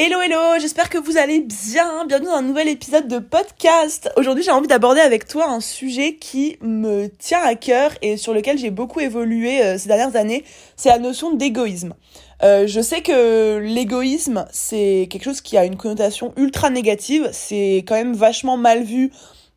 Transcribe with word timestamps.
Hello 0.00 0.20
hello, 0.20 0.60
j'espère 0.60 0.90
que 0.90 0.98
vous 0.98 1.16
allez 1.16 1.40
bien. 1.40 2.04
Bienvenue 2.06 2.28
dans 2.28 2.36
un 2.36 2.42
nouvel 2.42 2.68
épisode 2.68 3.08
de 3.08 3.18
podcast. 3.18 4.08
Aujourd'hui, 4.16 4.44
j'ai 4.44 4.52
envie 4.52 4.68
d'aborder 4.68 5.00
avec 5.00 5.26
toi 5.26 5.48
un 5.50 5.58
sujet 5.58 6.14
qui 6.14 6.56
me 6.60 7.08
tient 7.08 7.42
à 7.42 7.56
cœur 7.56 7.90
et 8.00 8.16
sur 8.16 8.32
lequel 8.32 8.58
j'ai 8.58 8.70
beaucoup 8.70 9.00
évolué 9.00 9.60
euh, 9.60 9.76
ces 9.76 9.88
dernières 9.88 10.14
années. 10.14 10.44
C'est 10.76 10.88
la 10.88 11.00
notion 11.00 11.34
d'égoïsme. 11.34 11.94
Euh, 12.44 12.68
je 12.68 12.80
sais 12.80 13.02
que 13.02 13.58
l'égoïsme, 13.58 14.46
c'est 14.52 15.08
quelque 15.10 15.24
chose 15.24 15.40
qui 15.40 15.58
a 15.58 15.64
une 15.64 15.76
connotation 15.76 16.32
ultra 16.36 16.70
négative. 16.70 17.30
C'est 17.32 17.78
quand 17.84 17.96
même 17.96 18.14
vachement 18.14 18.56
mal 18.56 18.84
vu 18.84 19.10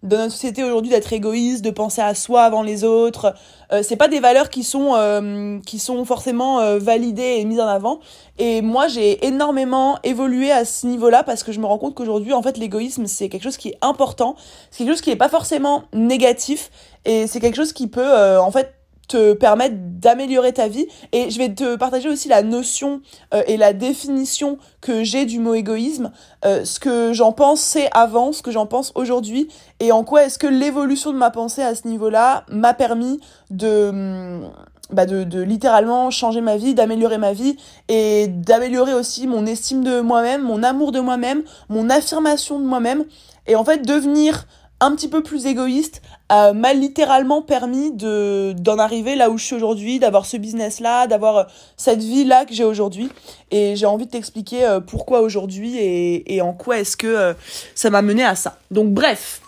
dans 0.03 0.17
notre 0.17 0.31
société 0.31 0.63
aujourd'hui 0.63 0.89
d'être 0.89 1.13
égoïste, 1.13 1.63
de 1.63 1.69
penser 1.69 2.01
à 2.01 2.15
soi 2.15 2.43
avant 2.43 2.63
les 2.63 2.83
autres. 2.83 3.35
Euh, 3.71 3.83
c'est 3.83 3.95
pas 3.95 4.07
des 4.07 4.19
valeurs 4.19 4.49
qui 4.49 4.63
sont 4.63 4.95
euh, 4.95 5.59
qui 5.65 5.79
sont 5.79 6.03
forcément 6.05 6.59
euh, 6.59 6.79
validées 6.79 7.37
et 7.39 7.45
mises 7.45 7.59
en 7.59 7.67
avant. 7.67 7.99
Et 8.39 8.61
moi, 8.61 8.87
j'ai 8.87 9.25
énormément 9.25 9.99
évolué 10.03 10.51
à 10.51 10.65
ce 10.65 10.87
niveau-là 10.87 11.23
parce 11.23 11.43
que 11.43 11.51
je 11.51 11.59
me 11.59 11.65
rends 11.65 11.77
compte 11.77 11.95
qu'aujourd'hui, 11.95 12.33
en 12.33 12.41
fait, 12.41 12.57
l'égoïsme 12.57 13.05
c'est 13.05 13.29
quelque 13.29 13.43
chose 13.43 13.57
qui 13.57 13.69
est 13.69 13.77
important, 13.81 14.35
c'est 14.71 14.79
quelque 14.79 14.93
chose 14.93 15.01
qui 15.01 15.11
est 15.11 15.15
pas 15.15 15.29
forcément 15.29 15.83
négatif 15.93 16.71
et 17.05 17.27
c'est 17.27 17.39
quelque 17.39 17.55
chose 17.55 17.73
qui 17.73 17.87
peut 17.87 18.37
en 18.37 18.51
fait 18.51 18.80
te 19.11 19.33
permettre 19.33 19.75
d'améliorer 19.77 20.53
ta 20.53 20.67
vie. 20.67 20.87
Et 21.11 21.29
je 21.29 21.37
vais 21.37 21.53
te 21.53 21.75
partager 21.75 22.09
aussi 22.09 22.29
la 22.29 22.43
notion 22.43 23.01
euh, 23.33 23.43
et 23.47 23.57
la 23.57 23.73
définition 23.73 24.57
que 24.79 25.03
j'ai 25.03 25.25
du 25.25 25.39
mot 25.39 25.53
égoïsme, 25.53 26.11
euh, 26.45 26.63
ce 26.63 26.79
que 26.79 27.13
j'en 27.13 27.33
pensais 27.33 27.89
avant, 27.93 28.31
ce 28.31 28.41
que 28.41 28.51
j'en 28.51 28.65
pense 28.65 28.91
aujourd'hui, 28.95 29.49
et 29.79 29.91
en 29.91 30.03
quoi 30.03 30.23
est-ce 30.23 30.39
que 30.39 30.47
l'évolution 30.47 31.11
de 31.11 31.17
ma 31.17 31.29
pensée 31.29 31.61
à 31.61 31.75
ce 31.75 31.87
niveau-là 31.87 32.45
m'a 32.49 32.73
permis 32.73 33.19
de... 33.49 33.89
Hum, 33.89 34.51
bah 34.91 35.05
de, 35.05 35.23
de 35.23 35.41
littéralement 35.41 36.11
changer 36.11 36.41
ma 36.41 36.57
vie, 36.57 36.73
d'améliorer 36.73 37.17
ma 37.17 37.31
vie 37.31 37.55
et 37.87 38.27
d'améliorer 38.27 38.93
aussi 38.93 39.25
mon 39.25 39.45
estime 39.45 39.85
de 39.85 40.01
moi-même, 40.01 40.41
mon 40.41 40.63
amour 40.63 40.91
de 40.91 40.99
moi-même, 40.99 41.43
mon 41.69 41.89
affirmation 41.89 42.59
de 42.59 42.65
moi-même 42.65 43.05
et 43.47 43.55
en 43.55 43.63
fait 43.63 43.85
devenir 43.87 44.47
un 44.81 44.95
petit 44.95 45.07
peu 45.07 45.23
plus 45.23 45.45
égoïste 45.45 46.01
euh, 46.31 46.53
m'a 46.53 46.73
littéralement 46.73 47.41
permis 47.41 47.91
de 47.91 48.53
d'en 48.57 48.79
arriver 48.79 49.15
là 49.15 49.29
où 49.29 49.37
je 49.37 49.45
suis 49.45 49.55
aujourd'hui, 49.55 49.99
d'avoir 49.99 50.25
ce 50.25 50.37
business 50.37 50.79
là, 50.79 51.07
d'avoir 51.07 51.37
euh, 51.37 51.43
cette 51.77 52.01
vie 52.01 52.25
là 52.25 52.45
que 52.45 52.53
j'ai 52.53 52.63
aujourd'hui 52.63 53.09
et 53.51 53.75
j'ai 53.75 53.85
envie 53.85 54.07
de 54.07 54.11
t'expliquer 54.11 54.65
euh, 54.65 54.79
pourquoi 54.79 55.21
aujourd'hui 55.21 55.77
et, 55.77 56.35
et 56.35 56.41
en 56.41 56.53
quoi 56.53 56.79
est-ce 56.79 56.97
que 56.97 57.35
ça 57.75 57.89
m'a 57.89 58.01
mené 58.01 58.23
à 58.23 58.35
ça. 58.35 58.57
Donc 58.71 58.89
bref, 58.89 59.41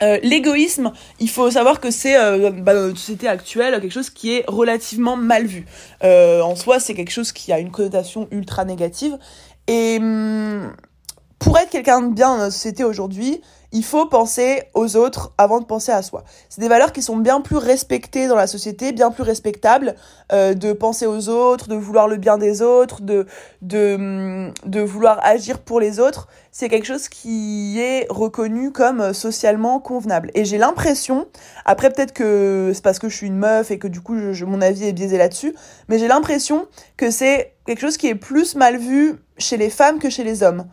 l'égoïsme, 0.00 0.92
il 1.20 1.30
faut 1.30 1.50
savoir 1.50 1.80
que 1.80 1.90
c'est 1.90 2.14
bah, 2.50 2.74
dans 2.74 2.88
notre 2.88 2.98
société 2.98 3.28
actuelle 3.28 3.80
quelque 3.80 3.92
chose 3.92 4.10
qui 4.10 4.34
est 4.34 4.44
relativement 4.48 5.16
mal 5.16 5.46
vu. 5.46 5.66
en 6.02 6.56
soi, 6.56 6.80
c'est 6.80 6.94
quelque 6.94 7.12
chose 7.12 7.32
qui 7.32 7.52
a 7.52 7.58
une 7.58 7.70
connotation 7.70 8.28
ultra 8.30 8.64
négative 8.64 9.16
et 9.66 9.98
hum, 9.98 10.72
pour 11.44 11.58
être 11.58 11.68
quelqu'un 11.68 12.00
de 12.00 12.14
bien 12.14 12.30
dans 12.30 12.38
notre 12.38 12.54
société 12.54 12.84
aujourd'hui, 12.84 13.42
il 13.70 13.84
faut 13.84 14.06
penser 14.06 14.62
aux 14.72 14.96
autres 14.96 15.32
avant 15.36 15.60
de 15.60 15.66
penser 15.66 15.92
à 15.92 16.00
soi. 16.00 16.24
C'est 16.48 16.60
des 16.60 16.68
valeurs 16.68 16.92
qui 16.92 17.02
sont 17.02 17.18
bien 17.18 17.42
plus 17.42 17.56
respectées 17.56 18.28
dans 18.28 18.36
la 18.36 18.46
société, 18.46 18.92
bien 18.92 19.10
plus 19.10 19.24
respectables, 19.24 19.94
euh, 20.32 20.54
de 20.54 20.72
penser 20.72 21.06
aux 21.06 21.28
autres, 21.28 21.68
de 21.68 21.74
vouloir 21.74 22.08
le 22.08 22.16
bien 22.16 22.38
des 22.38 22.62
autres, 22.62 23.02
de, 23.02 23.26
de, 23.60 23.94
hum, 23.96 24.54
de 24.64 24.80
vouloir 24.80 25.18
agir 25.22 25.58
pour 25.58 25.80
les 25.80 26.00
autres. 26.00 26.28
C'est 26.50 26.70
quelque 26.70 26.86
chose 26.86 27.08
qui 27.08 27.78
est 27.78 28.06
reconnu 28.08 28.70
comme 28.72 29.12
socialement 29.12 29.80
convenable. 29.80 30.30
Et 30.34 30.46
j'ai 30.46 30.56
l'impression, 30.56 31.26
après 31.66 31.90
peut-être 31.90 32.14
que 32.14 32.70
c'est 32.72 32.82
parce 32.82 32.98
que 32.98 33.10
je 33.10 33.16
suis 33.16 33.26
une 33.26 33.38
meuf 33.38 33.70
et 33.70 33.78
que 33.78 33.88
du 33.88 34.00
coup 34.00 34.14
mon 34.46 34.62
avis 34.62 34.84
est 34.84 34.92
biaisé 34.92 35.18
là-dessus, 35.18 35.54
mais 35.88 35.98
j'ai 35.98 36.08
l'impression 36.08 36.68
que 36.96 37.10
c'est 37.10 37.54
quelque 37.66 37.80
chose 37.80 37.96
qui 37.96 38.06
est 38.06 38.14
plus 38.14 38.54
mal 38.54 38.78
vu 38.78 39.16
chez 39.36 39.56
les 39.56 39.70
femmes 39.70 39.98
que 39.98 40.10
chez 40.10 40.24
les 40.24 40.42
hommes. 40.42 40.64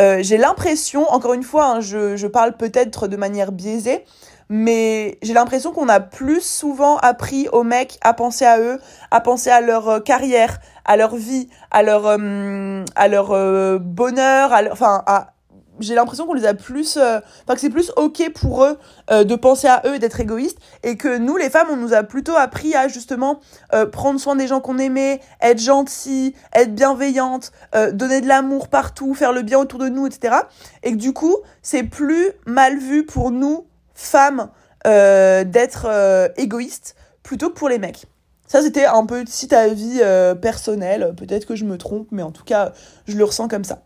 Euh, 0.00 0.18
j'ai 0.22 0.36
l'impression, 0.36 1.08
encore 1.10 1.34
une 1.34 1.42
fois, 1.42 1.66
hein, 1.66 1.80
je, 1.80 2.16
je 2.16 2.26
parle 2.26 2.56
peut-être 2.56 3.06
de 3.06 3.16
manière 3.16 3.52
biaisée, 3.52 4.04
mais 4.48 5.18
j'ai 5.22 5.34
l'impression 5.34 5.72
qu'on 5.72 5.88
a 5.88 6.00
plus 6.00 6.40
souvent 6.40 6.96
appris 6.98 7.48
aux 7.52 7.62
mecs 7.62 7.98
à 8.02 8.12
penser 8.14 8.44
à 8.44 8.58
eux, 8.58 8.80
à 9.10 9.20
penser 9.20 9.50
à 9.50 9.60
leur 9.60 9.88
euh, 9.88 10.00
carrière, 10.00 10.58
à 10.84 10.96
leur 10.96 11.14
vie, 11.16 11.48
à 11.70 11.82
leur, 11.82 12.06
euh, 12.06 12.84
à 12.96 13.08
leur 13.08 13.80
bonheur, 13.80 14.52
à 14.52 14.62
enfin, 14.72 15.02
à, 15.06 15.33
j'ai 15.80 15.94
l'impression 15.94 16.26
qu'on 16.26 16.34
les 16.34 16.46
a 16.46 16.54
plus 16.54 16.96
euh, 16.96 17.20
enfin 17.42 17.54
que 17.54 17.60
c'est 17.60 17.70
plus 17.70 17.92
ok 17.96 18.30
pour 18.34 18.64
eux 18.64 18.78
euh, 19.10 19.24
de 19.24 19.34
penser 19.34 19.66
à 19.66 19.82
eux 19.86 19.96
et 19.96 19.98
d'être 19.98 20.20
égoïstes 20.20 20.58
et 20.82 20.96
que 20.96 21.18
nous 21.18 21.36
les 21.36 21.50
femmes 21.50 21.68
on 21.70 21.76
nous 21.76 21.92
a 21.94 22.02
plutôt 22.02 22.36
appris 22.36 22.74
à 22.74 22.88
justement 22.88 23.40
euh, 23.72 23.86
prendre 23.86 24.20
soin 24.20 24.36
des 24.36 24.46
gens 24.46 24.60
qu'on 24.60 24.78
aimait 24.78 25.20
être 25.40 25.60
gentil 25.60 26.34
être 26.54 26.74
bienveillante 26.74 27.52
donner 27.92 28.20
de 28.20 28.28
l'amour 28.28 28.68
partout 28.68 29.14
faire 29.14 29.32
le 29.32 29.42
bien 29.42 29.58
autour 29.58 29.78
de 29.78 29.88
nous 29.88 30.06
etc 30.06 30.36
et 30.82 30.92
que 30.92 30.96
du 30.96 31.12
coup 31.12 31.36
c'est 31.62 31.82
plus 31.82 32.30
mal 32.46 32.78
vu 32.78 33.04
pour 33.04 33.30
nous 33.30 33.66
femmes 33.94 34.48
d'être 34.84 36.32
égoïstes 36.36 36.94
plutôt 37.22 37.50
que 37.50 37.54
pour 37.54 37.68
les 37.68 37.78
mecs 37.78 38.04
ça, 38.46 38.60
c'était 38.60 38.84
un 38.84 39.06
petit 39.06 39.52
avis 39.52 40.00
personnel. 40.40 41.14
Peut-être 41.16 41.46
que 41.46 41.56
je 41.56 41.64
me 41.64 41.78
trompe, 41.78 42.08
mais 42.12 42.22
en 42.22 42.30
tout 42.30 42.44
cas, 42.44 42.72
je 43.08 43.16
le 43.16 43.24
ressens 43.24 43.48
comme 43.48 43.64
ça. 43.64 43.82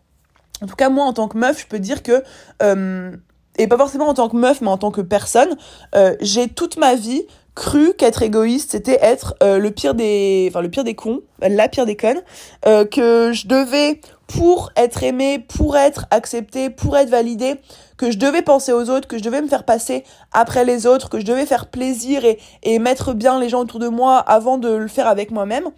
En 0.62 0.66
tout 0.66 0.76
cas, 0.76 0.88
moi, 0.88 1.04
en 1.04 1.12
tant 1.12 1.28
que 1.28 1.38
meuf, 1.38 1.60
je 1.60 1.66
peux 1.66 1.78
dire 1.78 2.02
que, 2.02 2.22
euh, 2.62 3.12
et 3.58 3.66
pas 3.66 3.76
forcément 3.76 4.08
en 4.08 4.14
tant 4.14 4.28
que 4.28 4.36
meuf, 4.36 4.60
mais 4.60 4.68
en 4.68 4.78
tant 4.78 4.90
que 4.90 5.00
personne, 5.00 5.56
euh, 5.94 6.16
j'ai 6.20 6.48
toute 6.48 6.76
ma 6.76 6.94
vie 6.94 7.22
cru 7.54 7.92
qu'être 7.94 8.22
égoïste, 8.22 8.70
c'était 8.72 8.98
être 9.02 9.34
euh, 9.42 9.58
le 9.58 9.72
pire 9.72 9.94
des, 9.94 10.46
enfin 10.48 10.60
le 10.60 10.68
pire 10.68 10.84
des 10.84 10.94
cons, 10.94 11.22
la 11.40 11.68
pire 11.68 11.86
des 11.86 11.96
connes, 11.96 12.22
que 12.64 13.32
je 13.32 13.48
devais, 13.48 14.00
pour 14.28 14.70
être 14.76 15.02
aimée, 15.02 15.38
pour 15.40 15.76
être 15.76 16.06
acceptée, 16.10 16.70
pour 16.70 16.96
être 16.96 17.08
validée, 17.08 17.56
que 17.96 18.10
je 18.10 18.18
devais 18.18 18.42
penser 18.42 18.72
aux 18.72 18.90
autres, 18.90 19.08
que 19.08 19.18
je 19.18 19.22
devais 19.24 19.42
me 19.42 19.48
faire 19.48 19.64
passer 19.64 20.04
après 20.32 20.64
les 20.64 20.86
autres, 20.86 21.08
que 21.08 21.18
je 21.18 21.24
devais 21.24 21.46
faire 21.46 21.66
plaisir 21.66 22.24
et, 22.24 22.38
et 22.62 22.78
mettre 22.78 23.12
bien 23.14 23.40
les 23.40 23.48
gens 23.48 23.60
autour 23.60 23.80
de 23.80 23.88
moi 23.88 24.18
avant 24.18 24.58
de 24.58 24.68
le 24.68 24.88
faire 24.88 25.08
avec 25.08 25.30
moi-même. 25.32 25.68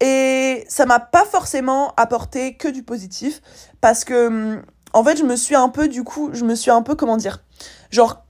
Et 0.00 0.64
ça 0.68 0.86
m'a 0.86 0.98
pas 0.98 1.24
forcément 1.24 1.92
apporté 1.96 2.54
que 2.54 2.68
du 2.68 2.82
positif 2.82 3.42
parce 3.80 4.04
que 4.04 4.28
hum, 4.28 4.62
en 4.92 5.04
fait, 5.04 5.16
je 5.16 5.24
me 5.24 5.36
suis 5.36 5.54
un 5.54 5.68
peu 5.68 5.88
du 5.88 6.04
coup, 6.04 6.30
je 6.32 6.44
me 6.44 6.54
suis 6.54 6.70
un 6.70 6.82
peu 6.82 6.94
comment 6.94 7.16
dire, 7.16 7.42
genre 7.90 8.24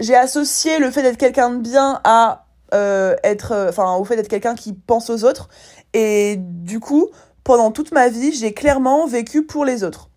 j'ai 0.00 0.14
associé 0.14 0.78
le 0.78 0.90
fait 0.90 1.02
d'être 1.02 1.16
quelqu'un 1.16 1.50
de 1.50 1.58
bien 1.58 2.00
à 2.04 2.46
euh, 2.74 3.14
être 3.22 3.52
euh, 3.52 3.68
enfin 3.68 3.94
au 3.94 4.04
fait 4.04 4.16
d'être 4.16 4.28
quelqu'un 4.28 4.54
qui 4.54 4.72
pense 4.72 5.10
aux 5.10 5.24
autres 5.24 5.48
et 5.94 6.36
du 6.38 6.80
coup, 6.80 7.08
pendant 7.44 7.70
toute 7.70 7.92
ma 7.92 8.08
vie, 8.08 8.32
j'ai 8.32 8.52
clairement 8.52 9.06
vécu 9.06 9.44
pour 9.44 9.64
les 9.64 9.84
autres. 9.84 10.10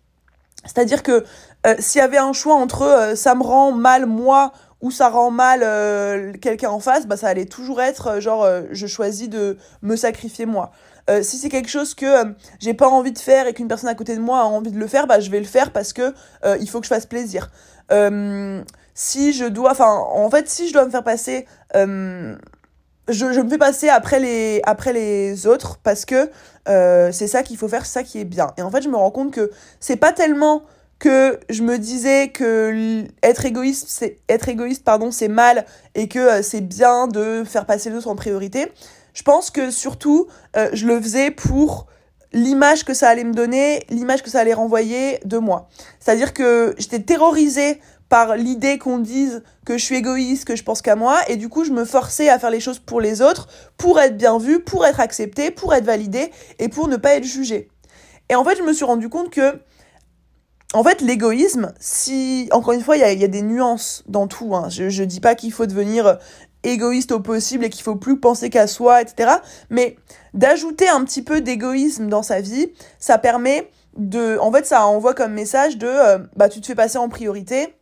C'est-à-dire 0.64 1.02
que 1.02 1.24
euh, 1.66 1.74
s'il 1.78 2.00
y 2.00 2.02
avait 2.02 2.18
un 2.18 2.32
choix 2.32 2.54
entre 2.54 3.12
ça 3.14 3.34
me 3.34 3.42
rend 3.42 3.72
mal 3.72 4.06
moi 4.06 4.52
ou 4.80 4.90
ça 4.90 5.08
rend 5.10 5.30
mal 5.30 5.60
quelqu'un 6.40 6.70
en 6.70 6.80
face, 6.80 7.06
bah 7.06 7.16
ça 7.16 7.28
allait 7.28 7.46
toujours 7.46 7.82
être 7.82 8.20
genre 8.20 8.48
je 8.70 8.86
choisis 8.86 9.28
de 9.28 9.58
me 9.82 9.96
sacrifier 9.96 10.46
moi. 10.46 10.72
Euh, 11.08 11.22
si 11.22 11.38
c'est 11.38 11.48
quelque 11.48 11.68
chose 11.68 11.94
que 11.94 12.06
euh, 12.06 12.30
j'ai 12.58 12.74
pas 12.74 12.88
envie 12.88 13.12
de 13.12 13.18
faire 13.18 13.46
et 13.46 13.54
qu'une 13.54 13.68
personne 13.68 13.88
à 13.88 13.94
côté 13.94 14.14
de 14.14 14.20
moi 14.20 14.40
a 14.40 14.44
envie 14.44 14.70
de 14.70 14.78
le 14.78 14.86
faire, 14.86 15.06
bah 15.06 15.20
je 15.20 15.30
vais 15.30 15.40
le 15.40 15.46
faire 15.46 15.72
parce 15.72 15.92
que 15.92 16.14
euh, 16.44 16.56
il 16.60 16.68
faut 16.68 16.80
que 16.80 16.86
je 16.86 16.90
fasse 16.90 17.06
plaisir. 17.06 17.50
si 18.94 19.32
je 19.32 19.46
dois, 19.46 19.70
enfin, 19.72 19.92
en 19.92 20.30
fait, 20.30 20.48
si 20.48 20.68
je 20.68 20.72
dois 20.72 20.84
me 20.84 20.90
faire 20.90 21.04
passer, 21.04 21.46
je, 21.74 22.36
je, 23.08 23.40
me 23.40 23.48
fais 23.48 23.58
passer 23.58 23.88
après 23.88 24.20
les, 24.20 24.60
après 24.64 24.92
les 24.92 25.46
autres 25.46 25.78
parce 25.82 26.04
que 26.04 26.30
c'est 26.66 27.26
ça 27.26 27.42
qu'il 27.42 27.56
faut 27.56 27.68
faire, 27.68 27.86
c'est 27.86 28.00
ça 28.00 28.02
qui 28.02 28.20
est 28.20 28.24
bien. 28.24 28.52
Et 28.56 28.62
en 28.62 28.70
fait, 28.70 28.82
je 28.82 28.88
me 28.88 28.96
rends 28.96 29.10
compte 29.10 29.32
que 29.32 29.50
c'est 29.80 29.96
pas 29.96 30.12
tellement 30.12 30.62
que 30.98 31.40
je 31.48 31.62
me 31.62 31.78
disais 31.78 32.28
que 32.28 33.04
être 33.22 33.46
égoïste 33.46 33.86
c'est 33.88 34.18
être 34.28 34.50
égoïste 34.50 34.84
pardon 34.84 35.10
c'est 35.10 35.28
mal 35.28 35.64
et 35.94 36.08
que 36.08 36.42
c'est 36.42 36.60
bien 36.60 37.08
de 37.08 37.42
faire 37.42 37.64
passer 37.64 37.88
les 37.88 37.96
autres 37.96 38.08
en 38.08 38.16
priorité 38.16 38.70
je 39.14 39.22
pense 39.22 39.50
que 39.50 39.70
surtout, 39.70 40.26
euh, 40.56 40.68
je 40.72 40.86
le 40.86 41.00
faisais 41.00 41.30
pour 41.30 41.86
l'image 42.32 42.84
que 42.84 42.94
ça 42.94 43.08
allait 43.08 43.24
me 43.24 43.34
donner, 43.34 43.84
l'image 43.90 44.22
que 44.22 44.30
ça 44.30 44.40
allait 44.40 44.54
renvoyer 44.54 45.18
de 45.24 45.38
moi. 45.38 45.68
C'est-à-dire 45.98 46.32
que 46.32 46.74
j'étais 46.78 47.00
terrorisée 47.00 47.80
par 48.08 48.36
l'idée 48.36 48.78
qu'on 48.78 48.98
dise 48.98 49.42
que 49.64 49.78
je 49.78 49.84
suis 49.84 49.96
égoïste, 49.96 50.44
que 50.44 50.56
je 50.56 50.64
pense 50.64 50.82
qu'à 50.82 50.96
moi, 50.96 51.18
et 51.28 51.36
du 51.36 51.48
coup 51.48 51.64
je 51.64 51.70
me 51.70 51.84
forçais 51.84 52.28
à 52.28 52.38
faire 52.38 52.50
les 52.50 52.60
choses 52.60 52.80
pour 52.80 53.00
les 53.00 53.22
autres, 53.22 53.48
pour 53.76 54.00
être 54.00 54.16
bien 54.16 54.38
vue, 54.38 54.60
pour 54.60 54.84
être 54.84 55.00
acceptée, 55.00 55.50
pour 55.50 55.74
être 55.74 55.84
validée, 55.84 56.30
et 56.58 56.68
pour 56.68 56.88
ne 56.88 56.96
pas 56.96 57.14
être 57.14 57.24
jugée. 57.24 57.68
Et 58.28 58.34
en 58.34 58.44
fait, 58.44 58.56
je 58.56 58.62
me 58.62 58.72
suis 58.72 58.84
rendu 58.84 59.08
compte 59.08 59.30
que, 59.30 59.60
en 60.72 60.84
fait, 60.84 61.00
l'égoïsme, 61.00 61.72
si, 61.80 62.48
encore 62.52 62.72
une 62.74 62.80
fois, 62.80 62.96
il 62.96 63.00
y 63.00 63.24
a, 63.24 63.28
des 63.28 63.42
nuances 63.42 64.04
dans 64.06 64.28
tout, 64.28 64.54
hein. 64.54 64.68
je, 64.68 64.88
je 64.88 65.02
dis 65.02 65.20
pas 65.20 65.34
qu'il 65.34 65.52
faut 65.52 65.66
devenir 65.66 66.18
égoïste 66.62 67.12
au 67.12 67.20
possible 67.20 67.64
et 67.64 67.70
qu'il 67.70 67.82
faut 67.82 67.96
plus 67.96 68.18
penser 68.18 68.50
qu'à 68.50 68.66
soi, 68.66 69.02
etc. 69.02 69.32
Mais 69.70 69.96
d'ajouter 70.34 70.88
un 70.88 71.04
petit 71.04 71.22
peu 71.22 71.40
d'égoïsme 71.40 72.08
dans 72.08 72.22
sa 72.22 72.40
vie, 72.40 72.72
ça 72.98 73.18
permet 73.18 73.70
de... 73.96 74.38
En 74.38 74.52
fait, 74.52 74.66
ça 74.66 74.86
envoie 74.86 75.14
comme 75.14 75.32
message 75.32 75.78
de, 75.78 75.86
euh, 75.86 76.18
bah, 76.36 76.48
tu 76.48 76.60
te 76.60 76.66
fais 76.66 76.74
passer 76.74 76.98
en 76.98 77.08
priorité, 77.08 77.74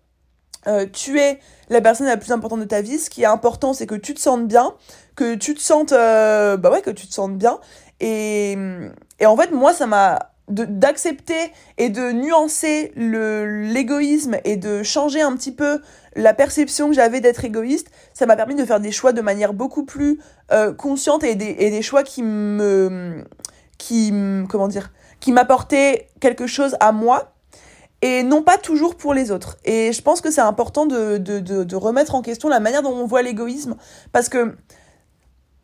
euh, 0.66 0.86
tu 0.92 1.20
es 1.20 1.38
la 1.68 1.80
personne 1.80 2.06
la 2.06 2.16
plus 2.16 2.32
importante 2.32 2.60
de 2.60 2.64
ta 2.64 2.80
vie. 2.80 2.98
Ce 2.98 3.10
qui 3.10 3.22
est 3.22 3.26
important, 3.26 3.72
c'est 3.72 3.86
que 3.86 3.94
tu 3.94 4.14
te 4.14 4.20
sentes 4.20 4.46
bien, 4.46 4.74
que 5.16 5.34
tu 5.34 5.54
te 5.54 5.60
sentes, 5.60 5.92
euh, 5.92 6.56
bah 6.56 6.70
ouais, 6.70 6.82
que 6.82 6.90
tu 6.90 7.06
te 7.06 7.14
sentes 7.14 7.36
bien. 7.36 7.58
Et, 8.00 8.56
et 9.18 9.26
en 9.26 9.36
fait, 9.36 9.50
moi, 9.50 9.72
ça 9.72 9.86
m'a 9.86 10.32
d'accepter 10.48 11.52
et 11.76 11.88
de 11.88 12.12
nuancer 12.12 12.92
l'égoïsme 12.96 14.36
et 14.44 14.56
de 14.56 14.82
changer 14.82 15.20
un 15.20 15.34
petit 15.36 15.52
peu 15.52 15.80
la 16.16 16.34
perception 16.34 16.88
que 16.88 16.94
j'avais 16.94 17.20
d'être 17.20 17.44
égoïste, 17.44 17.88
ça 18.14 18.26
m'a 18.26 18.36
permis 18.36 18.54
de 18.54 18.64
faire 18.64 18.80
des 18.80 18.92
choix 18.92 19.12
de 19.12 19.20
manière 19.20 19.52
beaucoup 19.52 19.84
plus 19.84 20.20
euh, 20.50 20.72
consciente 20.72 21.22
et 21.24 21.34
des, 21.34 21.56
et 21.58 21.70
des 21.70 21.82
choix 21.82 22.02
qui 22.02 22.22
me 22.22 23.24
qui 23.76 24.12
comment 24.48 24.68
dire 24.68 24.90
qui 25.20 25.32
m'apportaient 25.32 26.08
quelque 26.20 26.46
chose 26.46 26.76
à 26.80 26.92
moi 26.92 27.34
et 28.00 28.22
non 28.22 28.42
pas 28.42 28.58
toujours 28.58 28.96
pour 28.96 29.12
les 29.12 29.30
autres. 29.30 29.56
Et 29.64 29.92
je 29.92 30.02
pense 30.02 30.20
que 30.20 30.30
c'est 30.30 30.40
important 30.40 30.86
de, 30.86 31.18
de, 31.18 31.40
de, 31.40 31.76
remettre 31.76 32.14
en 32.14 32.22
question 32.22 32.48
la 32.48 32.60
manière 32.60 32.82
dont 32.82 32.94
on 32.94 33.06
voit 33.06 33.22
l'égoïsme 33.22 33.76
parce 34.12 34.28
que 34.28 34.54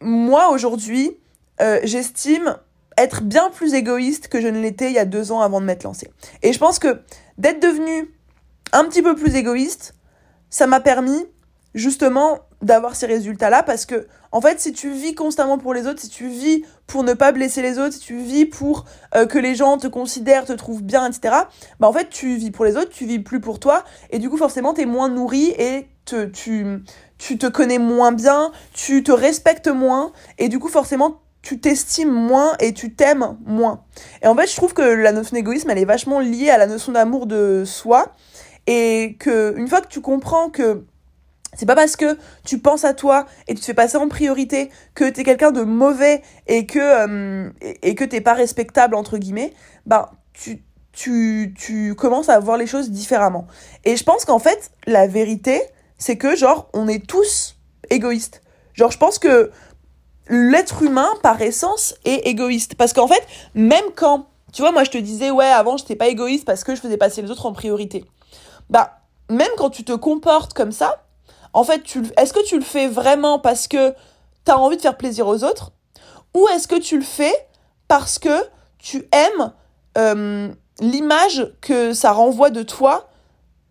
moi 0.00 0.50
aujourd'hui, 0.50 1.16
euh, 1.60 1.80
j'estime 1.84 2.56
être 2.98 3.22
bien 3.22 3.50
plus 3.50 3.74
égoïste 3.74 4.28
que 4.28 4.40
je 4.40 4.48
ne 4.48 4.60
l'étais 4.60 4.88
il 4.88 4.94
y 4.94 4.98
a 4.98 5.04
deux 5.04 5.32
ans 5.32 5.40
avant 5.40 5.60
de 5.60 5.66
m'être 5.66 5.84
lancée. 5.84 6.10
Et 6.42 6.52
je 6.52 6.58
pense 6.58 6.78
que 6.78 7.02
d'être 7.38 7.60
devenue 7.60 8.14
un 8.72 8.84
petit 8.84 9.02
peu 9.02 9.14
plus 9.14 9.34
égoïste, 9.34 9.94
ça 10.50 10.66
m'a 10.66 10.80
permis 10.80 11.26
justement 11.74 12.40
d'avoir 12.62 12.96
ces 12.96 13.06
résultats-là 13.06 13.62
parce 13.62 13.84
que 13.84 14.06
en 14.32 14.40
fait 14.40 14.60
si 14.60 14.72
tu 14.72 14.90
vis 14.90 15.14
constamment 15.14 15.58
pour 15.58 15.74
les 15.74 15.86
autres, 15.86 16.00
si 16.00 16.08
tu 16.08 16.28
vis 16.28 16.64
pour 16.86 17.02
ne 17.02 17.12
pas 17.12 17.32
blesser 17.32 17.62
les 17.62 17.78
autres, 17.78 17.94
si 17.94 18.00
tu 18.00 18.16
vis 18.16 18.46
pour 18.46 18.84
euh, 19.14 19.26
que 19.26 19.38
les 19.38 19.54
gens 19.54 19.76
te 19.76 19.86
considèrent, 19.86 20.44
te 20.44 20.52
trouvent 20.52 20.82
bien, 20.82 21.06
etc. 21.06 21.34
Bah 21.80 21.88
en 21.88 21.92
fait 21.92 22.08
tu 22.08 22.36
vis 22.36 22.50
pour 22.50 22.64
les 22.64 22.76
autres, 22.76 22.90
tu 22.90 23.06
vis 23.06 23.18
plus 23.18 23.40
pour 23.40 23.58
toi 23.60 23.84
et 24.10 24.18
du 24.18 24.30
coup 24.30 24.36
forcément 24.36 24.72
t'es 24.72 24.86
moins 24.86 25.08
nourri 25.08 25.52
et 25.58 25.88
te, 26.04 26.26
tu, 26.26 26.84
tu 27.18 27.38
te 27.38 27.46
connais 27.46 27.78
moins 27.78 28.12
bien, 28.12 28.52
tu 28.72 29.02
te 29.02 29.12
respectes 29.12 29.68
moins 29.68 30.12
et 30.38 30.48
du 30.48 30.58
coup 30.58 30.68
forcément 30.68 31.20
tu 31.44 31.60
t'estimes 31.60 32.10
moins 32.10 32.56
et 32.58 32.72
tu 32.72 32.94
t'aimes 32.94 33.36
moins. 33.44 33.84
Et 34.22 34.26
en 34.26 34.34
fait, 34.34 34.50
je 34.50 34.56
trouve 34.56 34.72
que 34.72 34.82
la 34.82 35.12
notion 35.12 35.34
d'égoïsme, 35.34 35.68
elle 35.70 35.78
est 35.78 35.84
vachement 35.84 36.18
liée 36.18 36.48
à 36.48 36.56
la 36.56 36.66
notion 36.66 36.90
d'amour 36.90 37.26
de 37.26 37.64
soi. 37.66 38.14
Et 38.66 39.16
que 39.20 39.54
une 39.58 39.68
fois 39.68 39.82
que 39.82 39.88
tu 39.88 40.00
comprends 40.00 40.48
que 40.48 40.84
c'est 41.52 41.66
pas 41.66 41.74
parce 41.74 41.96
que 41.96 42.18
tu 42.44 42.58
penses 42.58 42.84
à 42.84 42.94
toi 42.94 43.26
et 43.46 43.54
tu 43.54 43.60
te 43.60 43.66
fais 43.66 43.74
passer 43.74 43.98
en 43.98 44.08
priorité 44.08 44.70
que 44.94 45.04
t'es 45.08 45.22
quelqu'un 45.22 45.52
de 45.52 45.62
mauvais 45.62 46.22
et 46.46 46.64
que 46.64 46.78
euh, 46.78 47.50
et, 47.60 47.94
que 47.94 48.04
t'es 48.04 48.22
pas 48.22 48.32
respectable 48.32 48.94
entre 48.94 49.18
guillemets, 49.18 49.52
bah 49.84 50.12
tu 50.32 50.62
tu 50.92 51.54
tu 51.56 51.94
commences 51.94 52.30
à 52.30 52.38
voir 52.40 52.56
les 52.56 52.66
choses 52.66 52.90
différemment. 52.90 53.46
Et 53.84 53.96
je 53.96 54.02
pense 54.02 54.24
qu'en 54.24 54.38
fait 54.38 54.72
la 54.86 55.06
vérité 55.06 55.60
c'est 55.98 56.16
que 56.16 56.34
genre 56.34 56.70
on 56.72 56.88
est 56.88 57.06
tous 57.06 57.58
égoïstes. 57.90 58.40
Genre 58.72 58.90
je 58.90 58.98
pense 58.98 59.18
que 59.18 59.50
l'être 60.28 60.82
humain, 60.82 61.08
par 61.22 61.40
essence, 61.40 61.94
est 62.04 62.26
égoïste. 62.26 62.74
Parce 62.76 62.92
qu'en 62.92 63.08
fait, 63.08 63.26
même 63.54 63.84
quand, 63.94 64.26
tu 64.52 64.62
vois, 64.62 64.72
moi 64.72 64.84
je 64.84 64.90
te 64.90 64.98
disais, 64.98 65.30
ouais, 65.30 65.46
avant 65.46 65.76
j'étais 65.76 65.96
pas 65.96 66.08
égoïste 66.08 66.44
parce 66.44 66.64
que 66.64 66.74
je 66.74 66.80
faisais 66.80 66.96
passer 66.96 67.22
les 67.22 67.30
autres 67.30 67.46
en 67.46 67.52
priorité. 67.52 68.04
Bah, 68.70 68.98
même 69.30 69.50
quand 69.56 69.70
tu 69.70 69.84
te 69.84 69.92
comportes 69.92 70.54
comme 70.54 70.72
ça, 70.72 71.04
en 71.52 71.64
fait, 71.64 71.82
tu, 71.82 72.02
est-ce 72.16 72.32
que 72.32 72.44
tu 72.44 72.56
le 72.56 72.64
fais 72.64 72.88
vraiment 72.88 73.38
parce 73.38 73.68
que 73.68 73.94
t'as 74.44 74.56
envie 74.56 74.76
de 74.76 74.82
faire 74.82 74.96
plaisir 74.96 75.26
aux 75.26 75.44
autres? 75.44 75.72
Ou 76.34 76.48
est-ce 76.48 76.66
que 76.66 76.78
tu 76.78 76.98
le 76.98 77.04
fais 77.04 77.34
parce 77.86 78.18
que 78.18 78.44
tu 78.78 79.08
aimes 79.12 79.52
euh, 79.96 80.52
l'image 80.80 81.52
que 81.60 81.92
ça 81.92 82.12
renvoie 82.12 82.50
de 82.50 82.62
toi, 82.62 83.08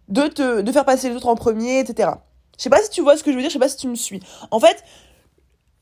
de, 0.07 0.27
te, 0.27 0.61
de 0.61 0.71
faire 0.71 0.85
passer 0.85 1.09
les 1.09 1.15
autres 1.15 1.27
en 1.27 1.35
premier, 1.35 1.79
etc. 1.79 2.11
Je 2.57 2.63
sais 2.63 2.69
pas 2.69 2.81
si 2.81 2.89
tu 2.89 3.01
vois 3.01 3.17
ce 3.17 3.23
que 3.23 3.31
je 3.31 3.35
veux 3.35 3.41
dire, 3.41 3.49
je 3.49 3.53
sais 3.53 3.59
pas 3.59 3.69
si 3.69 3.77
tu 3.77 3.87
me 3.87 3.95
suis. 3.95 4.21
En 4.51 4.59
fait, 4.59 4.83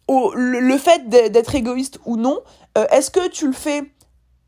le, 0.10 0.78
fait 0.78 1.10
d'être 1.10 1.56
égoïste 1.56 2.00
ou 2.06 2.18
non, 2.18 2.40
euh, 2.78 2.86
est-ce 2.92 3.12
que 3.12 3.28
tu 3.30 3.48
le 3.48 3.54
fais 3.54 3.92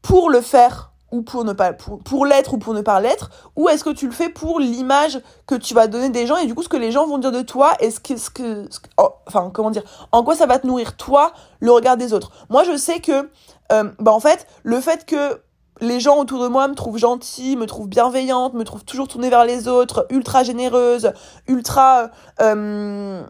pour 0.02 0.30
le 0.30 0.42
faire 0.42 0.92
ou 1.12 1.22
pour 1.22 1.46
ne 1.46 1.54
pas 1.54 1.74
pour, 1.74 2.00
pour 2.00 2.26
l'être 2.26 2.56
ou 2.56 2.58
pour 2.58 2.74
ne 2.74 2.82
pas 2.82 3.00
l'être 3.00 3.30
ou 3.56 3.70
est-ce 3.70 3.84
que 3.84 3.92
tu 3.92 4.08
le 4.08 4.12
fais 4.12 4.30
pour 4.30 4.60
l'image 4.60 5.22
que 5.46 5.54
tu 5.54 5.76
vas 5.76 5.88
donner 5.88 6.10
des 6.10 6.26
gens 6.26 6.38
et 6.38 6.48
du 6.48 6.56
coup 6.56 6.64
ce 6.64 6.70
que 6.70 6.78
les 6.78 6.92
gens 6.92 7.06
vont 7.06 7.20
dire 7.20 7.32
de 7.32 7.44
toi 7.44 7.74
est-ce 7.80 8.00
que 8.00 8.18
ce 8.18 8.32
que 8.32 8.68
oh, 8.98 9.10
enfin 9.28 9.52
comment 9.54 9.70
dire 9.70 9.84
en 10.12 10.24
quoi 10.24 10.36
ça 10.36 10.48
va 10.48 10.58
te 10.58 10.66
nourrir 10.66 10.98
toi 10.98 11.32
le 11.60 11.72
regard 11.72 11.98
des 11.98 12.14
autres. 12.14 12.32
Moi 12.50 12.64
je 12.64 12.76
sais 12.76 13.00
que 13.00 13.30
euh, 13.72 13.92
bah 14.00 14.12
en 14.12 14.20
fait 14.20 14.48
le 14.64 14.82
fait 14.82 15.06
que 15.06 15.40
les 15.82 16.00
gens 16.00 16.18
autour 16.18 16.42
de 16.42 16.48
moi 16.48 16.68
me 16.68 16.76
trouvent 16.76 16.98
gentille, 16.98 17.56
me 17.58 17.68
trouvent 17.68 17.88
bienveillante, 17.88 18.54
me 18.54 18.64
trouvent 18.64 18.86
toujours 18.86 19.08
tournée 19.08 19.30
vers 19.30 19.46
les 19.46 19.68
autres, 19.68 20.08
ultra 20.10 20.44
généreuse, 20.44 21.12
ultra 21.48 22.10
euh, 22.42 23.24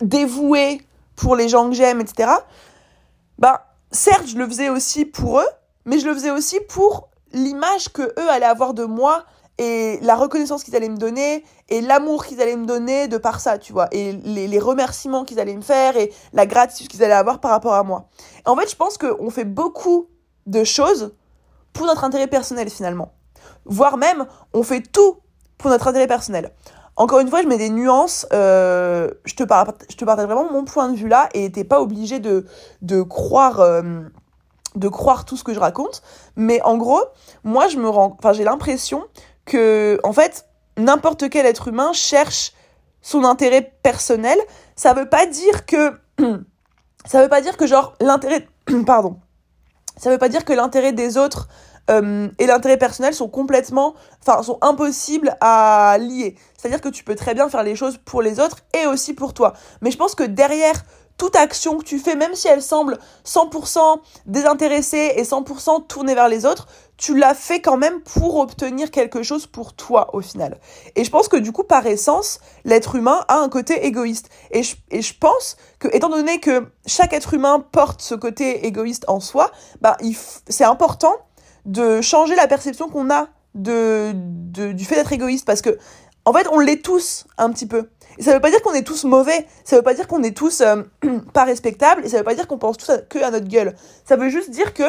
dévouée 0.00 0.82
pour 1.16 1.36
les 1.36 1.48
gens 1.48 1.68
que 1.68 1.74
j'aime, 1.74 2.00
etc. 2.00 2.30
Bah, 3.38 3.66
certes, 3.90 4.26
je 4.26 4.36
le 4.36 4.46
faisais 4.46 4.68
aussi 4.68 5.04
pour 5.04 5.40
eux, 5.40 5.48
mais 5.84 5.98
je 5.98 6.06
le 6.06 6.14
faisais 6.14 6.30
aussi 6.30 6.60
pour 6.68 7.08
l'image 7.32 7.88
que 7.92 8.02
eux 8.02 8.30
allaient 8.30 8.46
avoir 8.46 8.74
de 8.74 8.84
moi 8.84 9.24
et 9.58 9.98
la 10.02 10.16
reconnaissance 10.16 10.64
qu'ils 10.64 10.74
allaient 10.74 10.88
me 10.88 10.96
donner 10.96 11.44
et 11.68 11.80
l'amour 11.80 12.26
qu'ils 12.26 12.40
allaient 12.42 12.56
me 12.56 12.66
donner 12.66 13.06
de 13.08 13.18
par 13.18 13.40
ça, 13.40 13.58
tu 13.58 13.72
vois, 13.72 13.88
et 13.92 14.12
les, 14.12 14.48
les 14.48 14.58
remerciements 14.58 15.24
qu'ils 15.24 15.38
allaient 15.38 15.56
me 15.56 15.62
faire 15.62 15.96
et 15.96 16.12
la 16.32 16.46
gratitude 16.46 16.88
qu'ils 16.88 17.04
allaient 17.04 17.14
avoir 17.14 17.40
par 17.40 17.52
rapport 17.52 17.74
à 17.74 17.84
moi. 17.84 18.08
en 18.46 18.56
fait, 18.56 18.68
je 18.68 18.76
pense 18.76 18.98
qu'on 18.98 19.30
fait 19.30 19.44
beaucoup 19.44 20.08
de 20.46 20.64
choses 20.64 21.14
pour 21.72 21.86
notre 21.86 22.04
intérêt 22.04 22.26
personnel 22.26 22.68
finalement. 22.68 23.12
Voire 23.64 23.96
même, 23.96 24.26
on 24.52 24.62
fait 24.62 24.80
tout 24.80 25.18
pour 25.58 25.70
notre 25.70 25.88
intérêt 25.88 26.06
personnel. 26.06 26.52
Encore 26.96 27.18
une 27.18 27.28
fois, 27.28 27.42
je 27.42 27.48
mets 27.48 27.58
des 27.58 27.70
nuances. 27.70 28.26
Euh, 28.32 29.10
je, 29.24 29.34
te 29.34 29.42
je 29.42 29.96
te 29.96 30.04
partage 30.04 30.26
vraiment 30.26 30.50
mon 30.50 30.64
point 30.64 30.88
de 30.88 30.96
vue 30.96 31.08
là 31.08 31.28
et 31.34 31.50
t'es 31.50 31.64
pas 31.64 31.80
obligé 31.80 32.20
de, 32.20 32.46
de 32.82 33.02
croire. 33.02 33.60
Euh, 33.60 34.02
de 34.74 34.88
croire 34.88 35.24
tout 35.24 35.36
ce 35.36 35.44
que 35.44 35.54
je 35.54 35.60
raconte, 35.60 36.02
mais 36.34 36.60
en 36.62 36.76
gros, 36.76 37.00
moi 37.44 37.68
je 37.68 37.76
me 37.76 37.88
rends, 37.88 38.16
enfin 38.18 38.32
j'ai 38.32 38.42
l'impression 38.42 39.04
que 39.44 40.00
en 40.02 40.12
fait 40.12 40.48
n'importe 40.76 41.30
quel 41.30 41.46
être 41.46 41.68
humain 41.68 41.92
cherche 41.92 42.52
son 43.00 43.24
intérêt 43.24 43.72
personnel. 43.82 44.36
Ça 44.74 44.92
veut 44.92 45.08
pas 45.08 45.26
dire 45.26 45.64
que 45.66 45.92
ça 47.04 47.22
veut 47.22 47.28
pas 47.28 47.40
dire 47.40 47.56
que 47.56 47.68
genre 47.68 47.94
l'intérêt, 48.00 48.48
pardon, 48.86 49.18
ça 49.96 50.10
veut 50.10 50.18
pas 50.18 50.28
dire 50.28 50.44
que 50.44 50.52
l'intérêt 50.52 50.92
des 50.92 51.16
autres 51.16 51.48
euh, 51.90 52.28
et 52.38 52.46
l'intérêt 52.46 52.76
personnel 52.76 53.14
sont 53.14 53.28
complètement, 53.28 53.94
enfin, 54.26 54.42
sont 54.42 54.58
impossibles 54.62 55.36
à 55.40 55.96
lier. 55.98 56.36
C'est-à-dire 56.56 56.80
que 56.80 56.88
tu 56.88 57.04
peux 57.04 57.14
très 57.14 57.34
bien 57.34 57.48
faire 57.48 57.62
les 57.62 57.76
choses 57.76 57.98
pour 58.04 58.22
les 58.22 58.40
autres 58.40 58.58
et 58.80 58.86
aussi 58.86 59.14
pour 59.14 59.34
toi. 59.34 59.54
Mais 59.82 59.90
je 59.90 59.98
pense 59.98 60.14
que 60.14 60.24
derrière 60.24 60.84
toute 61.16 61.36
action 61.36 61.78
que 61.78 61.84
tu 61.84 61.98
fais, 61.98 62.16
même 62.16 62.34
si 62.34 62.48
elle 62.48 62.62
semble 62.62 62.98
100% 63.24 64.00
désintéressée 64.26 65.12
et 65.16 65.22
100% 65.22 65.86
tournée 65.86 66.14
vers 66.14 66.28
les 66.28 66.44
autres, 66.44 66.66
tu 66.96 67.16
l'as 67.16 67.34
fait 67.34 67.60
quand 67.60 67.76
même 67.76 68.00
pour 68.00 68.36
obtenir 68.36 68.90
quelque 68.90 69.22
chose 69.22 69.46
pour 69.46 69.74
toi 69.74 70.14
au 70.14 70.20
final. 70.20 70.58
Et 70.96 71.04
je 71.04 71.10
pense 71.10 71.28
que 71.28 71.36
du 71.36 71.52
coup, 71.52 71.64
par 71.64 71.86
essence, 71.86 72.40
l'être 72.64 72.94
humain 72.94 73.24
a 73.28 73.38
un 73.38 73.48
côté 73.48 73.86
égoïste. 73.86 74.28
Et 74.50 74.62
je, 74.62 74.76
et 74.90 75.02
je 75.02 75.14
pense 75.16 75.56
que, 75.78 75.88
étant 75.92 76.08
donné 76.08 76.40
que 76.40 76.66
chaque 76.86 77.12
être 77.12 77.34
humain 77.34 77.64
porte 77.72 78.00
ce 78.00 78.14
côté 78.14 78.66
égoïste 78.66 79.04
en 79.08 79.20
soi, 79.20 79.50
bah, 79.80 79.96
c'est 80.48 80.64
important 80.64 81.14
de 81.64 82.00
changer 82.00 82.34
la 82.34 82.46
perception 82.46 82.88
qu'on 82.88 83.10
a 83.10 83.28
de, 83.54 84.12
de, 84.14 84.72
du 84.72 84.84
fait 84.84 84.96
d'être 84.96 85.12
égoïste 85.12 85.46
parce 85.46 85.62
que 85.62 85.78
en 86.24 86.32
fait 86.32 86.46
on 86.50 86.58
l'est 86.58 86.82
tous 86.82 87.26
un 87.38 87.50
petit 87.50 87.66
peu. 87.66 87.88
Et 88.18 88.22
ça 88.22 88.32
veut 88.32 88.40
pas 88.40 88.50
dire 88.50 88.62
qu'on 88.62 88.74
est 88.74 88.86
tous 88.86 89.04
mauvais. 89.04 89.46
Ça 89.64 89.76
veut 89.76 89.82
pas 89.82 89.94
dire 89.94 90.06
qu'on 90.06 90.22
est 90.22 90.36
tous 90.36 90.60
euh, 90.60 90.82
pas 91.32 91.44
respectables. 91.44 92.04
Et 92.04 92.08
ça 92.08 92.18
veut 92.18 92.24
pas 92.24 92.34
dire 92.34 92.46
qu'on 92.46 92.58
pense 92.58 92.76
tous 92.76 92.90
que 93.08 93.18
à 93.18 93.30
notre 93.30 93.48
gueule. 93.48 93.74
Ça 94.04 94.16
veut 94.16 94.28
juste 94.28 94.50
dire 94.50 94.74
que 94.74 94.84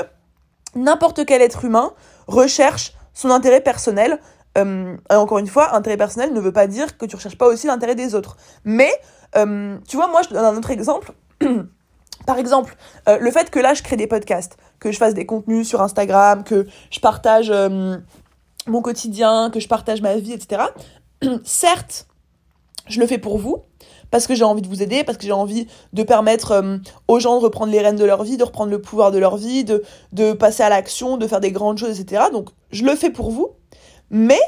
n'importe 0.76 1.26
quel 1.26 1.42
être 1.42 1.66
humain 1.66 1.94
recherche 2.28 2.94
son 3.14 3.32
intérêt 3.32 3.62
personnel. 3.62 4.20
Euh, 4.58 4.96
encore 5.10 5.40
une 5.40 5.48
fois 5.48 5.76
intérêt 5.76 5.98
personnel 5.98 6.32
ne 6.32 6.40
veut 6.40 6.54
pas 6.54 6.68
dire 6.68 6.98
que 6.98 7.06
tu 7.06 7.16
recherches 7.16 7.38
pas 7.38 7.48
aussi 7.48 7.68
l'intérêt 7.68 7.96
des 7.96 8.16
autres. 8.16 8.38
Mais 8.64 8.92
euh, 9.36 9.78
tu 9.88 9.98
vois 9.98 10.08
moi 10.08 10.22
je 10.22 10.30
donne 10.30 10.46
un 10.46 10.56
autre 10.56 10.72
exemple 10.72 11.12
Par 12.26 12.38
exemple, 12.38 12.76
euh, 13.08 13.18
le 13.20 13.32
fait 13.32 13.50
que 13.50 13.60
là, 13.60 13.74
je 13.74 13.84
crée 13.84 13.98
des 13.98 14.08
podcasts, 14.08 14.58
que 14.80 14.92
je 14.92 14.98
fasse 14.98 15.14
des 15.14 15.26
contenus 15.26 15.68
sur 15.68 15.82
Instagram, 15.82 16.44
que 16.44 16.68
je 16.90 17.00
partage 17.00 17.50
euh, 17.52 17.98
mon 18.68 18.82
quotidien, 18.82 19.50
que 19.52 19.60
je 19.60 19.68
partage 19.68 20.02
ma 20.02 20.16
vie, 20.16 20.34
etc. 20.34 20.64
Certes, 21.44 22.08
je 22.88 23.00
le 23.00 23.08
fais 23.08 23.18
pour 23.18 23.38
vous, 23.38 23.64
parce 24.12 24.28
que 24.28 24.36
j'ai 24.36 24.44
envie 24.44 24.62
de 24.62 24.68
vous 24.68 24.82
aider, 24.82 25.04
parce 25.04 25.18
que 25.18 25.26
j'ai 25.26 25.32
envie 25.32 25.68
de 25.94 26.04
permettre 26.04 26.52
euh, 26.52 26.78
aux 27.08 27.20
gens 27.20 27.38
de 27.38 27.44
reprendre 27.44 27.72
les 27.72 27.82
rênes 27.82 27.96
de 27.96 28.06
leur 28.06 28.24
vie, 28.24 28.38
de 28.38 28.44
reprendre 28.44 28.72
le 28.72 28.82
pouvoir 28.82 29.12
de 29.12 29.18
leur 29.18 29.38
vie, 29.38 29.64
de, 29.64 29.84
de 30.12 30.34
passer 30.34 30.64
à 30.64 30.70
l'action, 30.70 31.18
de 31.18 31.28
faire 31.28 31.40
des 31.40 31.52
grandes 31.52 31.78
choses, 31.78 32.00
etc. 32.00 32.26
Donc, 32.32 32.50
je 32.72 32.84
le 32.84 32.96
fais 32.96 33.10
pour 33.10 33.32
vous, 33.32 33.52
mais 34.10 34.40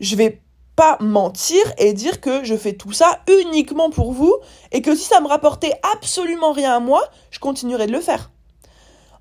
je 0.00 0.16
vais 0.16 0.43
pas 0.76 0.96
mentir 1.00 1.60
et 1.78 1.92
dire 1.92 2.20
que 2.20 2.44
je 2.44 2.56
fais 2.56 2.72
tout 2.72 2.92
ça 2.92 3.20
uniquement 3.28 3.90
pour 3.90 4.12
vous 4.12 4.34
et 4.72 4.82
que 4.82 4.94
si 4.94 5.04
ça 5.04 5.20
me 5.20 5.28
rapportait 5.28 5.72
absolument 5.94 6.52
rien 6.52 6.76
à 6.76 6.80
moi, 6.80 7.02
je 7.30 7.38
continuerai 7.38 7.86
de 7.86 7.92
le 7.92 8.00
faire. 8.00 8.30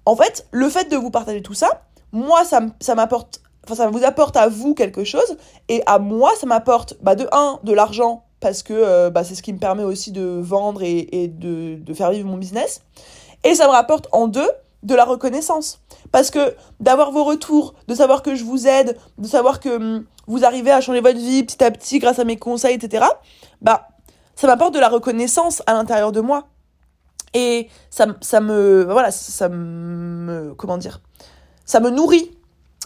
En 0.05 0.15
fait, 0.15 0.47
le 0.51 0.69
fait 0.69 0.89
de 0.89 0.97
vous 0.97 1.11
partager 1.11 1.41
tout 1.41 1.53
ça, 1.53 1.83
moi, 2.11 2.43
ça, 2.43 2.61
ça 2.79 2.95
m'apporte, 2.95 3.41
ça 3.71 3.89
vous 3.89 4.03
apporte 4.03 4.35
à 4.35 4.47
vous 4.47 4.73
quelque 4.73 5.03
chose 5.03 5.37
et 5.69 5.81
à 5.85 5.99
moi, 5.99 6.31
ça 6.39 6.45
m'apporte, 6.45 6.97
bah, 7.01 7.15
de 7.15 7.27
un, 7.31 7.59
de 7.63 7.73
l'argent 7.73 8.25
parce 8.39 8.61
que 8.61 8.73
euh, 8.73 9.09
bah, 9.09 9.23
c'est 9.23 9.35
ce 9.35 9.41
qui 9.41 9.53
me 9.53 9.59
permet 9.59 9.83
aussi 9.83 10.11
de 10.11 10.39
vendre 10.41 10.83
et, 10.83 11.23
et 11.23 11.27
de, 11.29 11.75
de 11.75 11.93
faire 11.93 12.11
vivre 12.11 12.27
mon 12.27 12.37
business. 12.37 12.81
Et 13.45 13.55
ça 13.55 13.67
me 13.67 13.71
rapporte 13.71 14.07
en 14.11 14.27
deux, 14.27 14.49
de 14.83 14.95
la 14.95 15.05
reconnaissance. 15.05 15.81
Parce 16.11 16.29
que 16.29 16.55
d'avoir 16.79 17.11
vos 17.11 17.23
retours, 17.23 17.73
de 17.87 17.95
savoir 17.95 18.21
que 18.21 18.35
je 18.35 18.43
vous 18.43 18.67
aide, 18.67 18.97
de 19.17 19.27
savoir 19.27 19.59
que 19.59 19.69
hum, 19.69 20.05
vous 20.27 20.45
arrivez 20.45 20.71
à 20.71 20.81
changer 20.81 21.01
votre 21.01 21.17
vie 21.17 21.43
petit 21.43 21.63
à 21.63 21.71
petit 21.71 21.99
grâce 21.99 22.19
à 22.19 22.25
mes 22.25 22.37
conseils, 22.37 22.75
etc., 22.75 23.05
bah, 23.61 23.87
ça 24.35 24.47
m'apporte 24.47 24.73
de 24.73 24.79
la 24.79 24.89
reconnaissance 24.89 25.61
à 25.67 25.73
l'intérieur 25.73 26.11
de 26.11 26.21
moi. 26.21 26.47
Et 27.33 27.69
ça, 27.89 28.07
ça 28.21 28.39
me, 28.39 28.85
voilà, 28.89 29.11
ça 29.11 29.49
me, 29.49 30.53
comment 30.55 30.77
dire, 30.77 31.01
ça 31.65 31.79
me 31.79 31.89
nourrit 31.89 32.31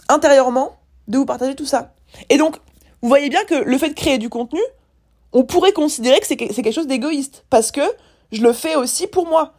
intérieurement 0.08 0.76
de 1.06 1.18
vous 1.18 1.26
partager 1.26 1.54
tout 1.54 1.66
ça. 1.66 1.94
Et 2.30 2.38
donc, 2.38 2.56
vous 3.02 3.08
voyez 3.08 3.28
bien 3.28 3.44
que 3.44 3.54
le 3.54 3.78
fait 3.78 3.90
de 3.90 3.94
créer 3.94 4.18
du 4.18 4.28
contenu, 4.30 4.60
on 5.32 5.44
pourrait 5.44 5.72
considérer 5.72 6.18
que 6.20 6.26
c'est 6.26 6.36
quelque 6.36 6.72
chose 6.72 6.86
d'égoïste. 6.86 7.44
Parce 7.50 7.70
que 7.70 7.82
je 8.32 8.42
le 8.42 8.52
fais 8.52 8.76
aussi 8.76 9.06
pour 9.06 9.26
moi 9.26 9.52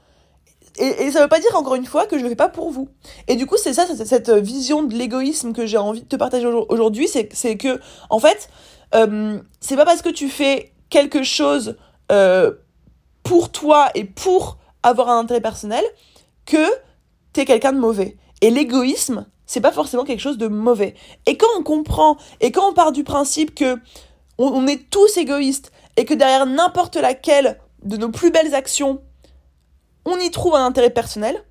et, 0.80 1.04
et 1.04 1.12
ça 1.12 1.22
veut 1.22 1.28
pas 1.28 1.40
dire 1.40 1.56
encore 1.56 1.76
une 1.76 1.86
fois 1.86 2.06
que 2.06 2.18
je 2.18 2.24
le 2.24 2.30
fais 2.30 2.36
pas 2.36 2.50
pour 2.50 2.72
vous. 2.72 2.90
Et 3.28 3.36
du 3.36 3.46
coup, 3.46 3.58
c'est 3.58 3.74
ça, 3.74 3.86
cette 4.06 4.30
vision 4.30 4.84
de 4.84 4.96
l'égoïsme 4.96 5.54
que 5.54 5.66
j'ai 5.66 5.78
envie 5.78 6.02
de 6.02 6.08
te 6.08 6.16
partager 6.16 6.48
aujourd'hui, 6.48 7.08
c'est 7.08 7.58
que 7.58 7.80
en 8.10 8.20
fait, 8.20 8.50
euh, 8.96 9.40
c'est 9.60 9.76
pas 9.76 9.86
parce 9.86 10.02
que 10.02 10.10
tu 10.10 10.30
fais 10.30 10.74
quelque 10.90 11.24
chose 11.24 11.78
euh, 12.12 12.54
pour 13.24 13.52
toi 13.52 13.90
et 13.94 14.06
pour 14.06 14.58
avoir 14.82 15.10
un 15.10 15.20
intérêt 15.20 15.42
personnel 15.42 15.84
que 16.46 16.66
t'es 17.34 17.46
quelqu'un 17.46 17.74
de 17.74 17.80
mauvais. 17.80 18.18
Et 18.42 18.50
l'égoïsme, 18.50 19.26
c'est 19.46 19.62
pas 19.62 19.72
forcément 19.72 20.04
quelque 20.04 20.22
chose 20.22 20.38
de 20.38 20.48
mauvais. 20.48 20.96
Et 21.26 21.38
quand 21.38 21.50
on 21.58 21.64
comprend 21.64 22.18
et 22.40 22.52
quand 22.52 22.70
on 22.70 22.74
part 22.74 22.92
du 22.92 23.04
principe 23.04 23.54
que 23.54 23.76
on, 24.38 24.48
on 24.48 24.68
est 24.68 24.90
tous 24.90 25.18
égoïstes 25.18 25.72
et 25.98 26.06
que 26.06 26.14
derrière 26.14 26.46
n'importe 26.46 26.96
laquelle 26.96 27.60
de 27.84 27.98
nos 27.98 28.10
plus 28.10 28.32
belles 28.32 28.56
actions 28.56 29.02
on 30.06 30.18
y 30.18 30.32
trouve 30.32 30.56
un 30.56 30.66
intérêt 30.66 30.90
personnel, 30.90 31.44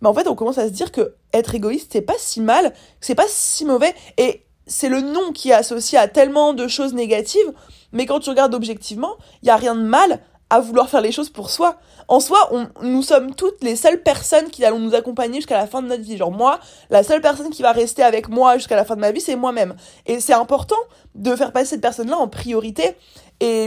mais 0.00 0.08
en 0.08 0.14
fait, 0.14 0.26
on 0.28 0.34
commence 0.34 0.58
à 0.58 0.66
se 0.66 0.72
dire 0.72 0.92
que 0.92 1.14
être 1.32 1.54
égoïste, 1.54 1.90
c'est 1.92 2.02
pas 2.02 2.18
si 2.18 2.40
mal, 2.40 2.72
c'est 3.00 3.14
pas 3.14 3.26
si 3.28 3.64
mauvais, 3.64 3.94
et 4.18 4.44
c'est 4.66 4.88
le 4.88 5.00
nom 5.00 5.32
qui 5.32 5.50
est 5.50 5.54
associé 5.54 5.98
à 5.98 6.08
tellement 6.08 6.54
de 6.54 6.68
choses 6.68 6.94
négatives, 6.94 7.52
mais 7.92 8.06
quand 8.06 8.20
tu 8.20 8.30
regardes 8.30 8.54
objectivement, 8.54 9.16
il 9.42 9.48
y 9.48 9.50
a 9.50 9.56
rien 9.56 9.74
de 9.74 9.82
mal 9.82 10.20
à 10.50 10.60
vouloir 10.60 10.90
faire 10.90 11.00
les 11.00 11.12
choses 11.12 11.30
pour 11.30 11.48
soi. 11.48 11.78
En 12.08 12.20
soi, 12.20 12.50
on, 12.50 12.68
nous 12.82 13.02
sommes 13.02 13.34
toutes 13.34 13.62
les 13.62 13.74
seules 13.74 14.02
personnes 14.02 14.50
qui 14.50 14.62
allons 14.66 14.80
nous 14.80 14.94
accompagner 14.94 15.36
jusqu'à 15.36 15.56
la 15.56 15.66
fin 15.66 15.80
de 15.80 15.86
notre 15.88 16.02
vie. 16.02 16.18
Genre 16.18 16.30
moi, 16.30 16.60
la 16.90 17.02
seule 17.02 17.22
personne 17.22 17.48
qui 17.48 17.62
va 17.62 17.72
rester 17.72 18.02
avec 18.02 18.28
moi 18.28 18.58
jusqu'à 18.58 18.76
la 18.76 18.84
fin 18.84 18.94
de 18.94 19.00
ma 19.00 19.12
vie, 19.12 19.22
c'est 19.22 19.34
moi-même. 19.34 19.74
Et 20.04 20.20
c'est 20.20 20.34
important 20.34 20.76
de 21.14 21.34
faire 21.36 21.52
passer 21.52 21.70
cette 21.70 21.80
personne-là 21.80 22.18
en 22.18 22.28
priorité 22.28 22.96
et, 23.40 23.66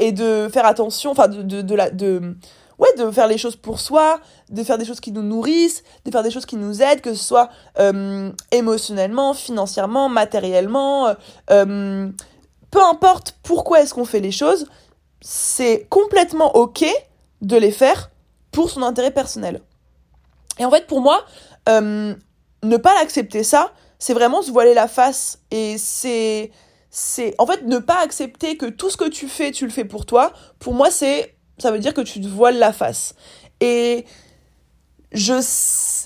et 0.00 0.10
de 0.10 0.48
faire 0.52 0.66
attention, 0.66 1.12
enfin 1.12 1.28
de, 1.28 1.62
de, 1.62 1.74
la, 1.74 1.90
de 1.90 2.34
ouais, 2.78 2.88
de 2.98 3.10
faire 3.10 3.26
les 3.26 3.38
choses 3.38 3.56
pour 3.56 3.80
soi, 3.80 4.20
de 4.50 4.62
faire 4.62 4.78
des 4.78 4.84
choses 4.84 5.00
qui 5.00 5.12
nous 5.12 5.22
nourrissent, 5.22 5.82
de 6.04 6.10
faire 6.10 6.22
des 6.22 6.30
choses 6.30 6.46
qui 6.46 6.56
nous 6.56 6.82
aident, 6.82 7.00
que 7.00 7.14
ce 7.14 7.22
soit 7.22 7.48
euh, 7.78 8.30
émotionnellement, 8.50 9.34
financièrement, 9.34 10.08
matériellement, 10.08 11.08
euh, 11.08 11.14
euh, 11.50 12.10
peu 12.70 12.82
importe 12.82 13.36
pourquoi 13.42 13.80
est-ce 13.80 13.94
qu'on 13.94 14.04
fait 14.04 14.20
les 14.20 14.32
choses, 14.32 14.66
c'est 15.20 15.86
complètement 15.88 16.56
ok 16.56 16.84
de 17.40 17.56
les 17.56 17.70
faire 17.70 18.10
pour 18.50 18.70
son 18.70 18.82
intérêt 18.82 19.10
personnel. 19.10 19.60
Et 20.58 20.64
en 20.64 20.70
fait, 20.70 20.86
pour 20.86 21.00
moi, 21.00 21.24
ne 21.66 22.76
pas 22.76 22.94
l'accepter 22.94 23.42
ça, 23.42 23.72
c'est 23.98 24.14
vraiment 24.14 24.42
se 24.42 24.50
voiler 24.50 24.74
la 24.74 24.88
face 24.88 25.38
et 25.50 25.78
c'est 25.78 26.50
c'est 26.90 27.34
en 27.38 27.46
fait 27.46 27.62
ne 27.64 27.78
pas 27.78 27.98
accepter 28.00 28.56
que 28.56 28.66
tout 28.66 28.88
ce 28.88 28.96
que 28.96 29.08
tu 29.08 29.26
fais, 29.26 29.50
tu 29.50 29.64
le 29.64 29.72
fais 29.72 29.84
pour 29.84 30.06
toi. 30.06 30.32
Pour 30.60 30.74
moi, 30.74 30.92
c'est 30.92 31.33
ça 31.58 31.70
veut 31.70 31.78
dire 31.78 31.94
que 31.94 32.00
tu 32.00 32.20
te 32.20 32.26
voiles 32.26 32.58
la 32.58 32.72
face. 32.72 33.14
Et 33.60 34.04
je, 35.12 35.34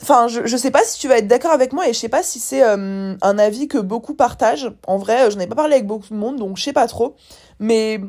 enfin, 0.02 0.28
je, 0.28 0.46
je 0.46 0.56
sais 0.56 0.70
pas 0.70 0.84
si 0.84 0.98
tu 0.98 1.08
vas 1.08 1.18
être 1.18 1.26
d'accord 1.26 1.52
avec 1.52 1.72
moi 1.72 1.88
et 1.88 1.92
je 1.92 1.98
sais 1.98 2.08
pas 2.08 2.22
si 2.22 2.38
c'est 2.38 2.62
euh, 2.62 3.14
un 3.20 3.38
avis 3.38 3.66
que 3.66 3.78
beaucoup 3.78 4.14
partagent. 4.14 4.70
En 4.86 4.98
vrai, 4.98 5.30
je 5.30 5.38
n'ai 5.38 5.46
pas 5.46 5.54
parlé 5.54 5.74
avec 5.74 5.86
beaucoup 5.86 6.08
de 6.08 6.14
monde, 6.14 6.36
donc 6.36 6.58
je 6.58 6.62
sais 6.62 6.72
pas 6.72 6.86
trop. 6.86 7.16
Mais 7.58 8.00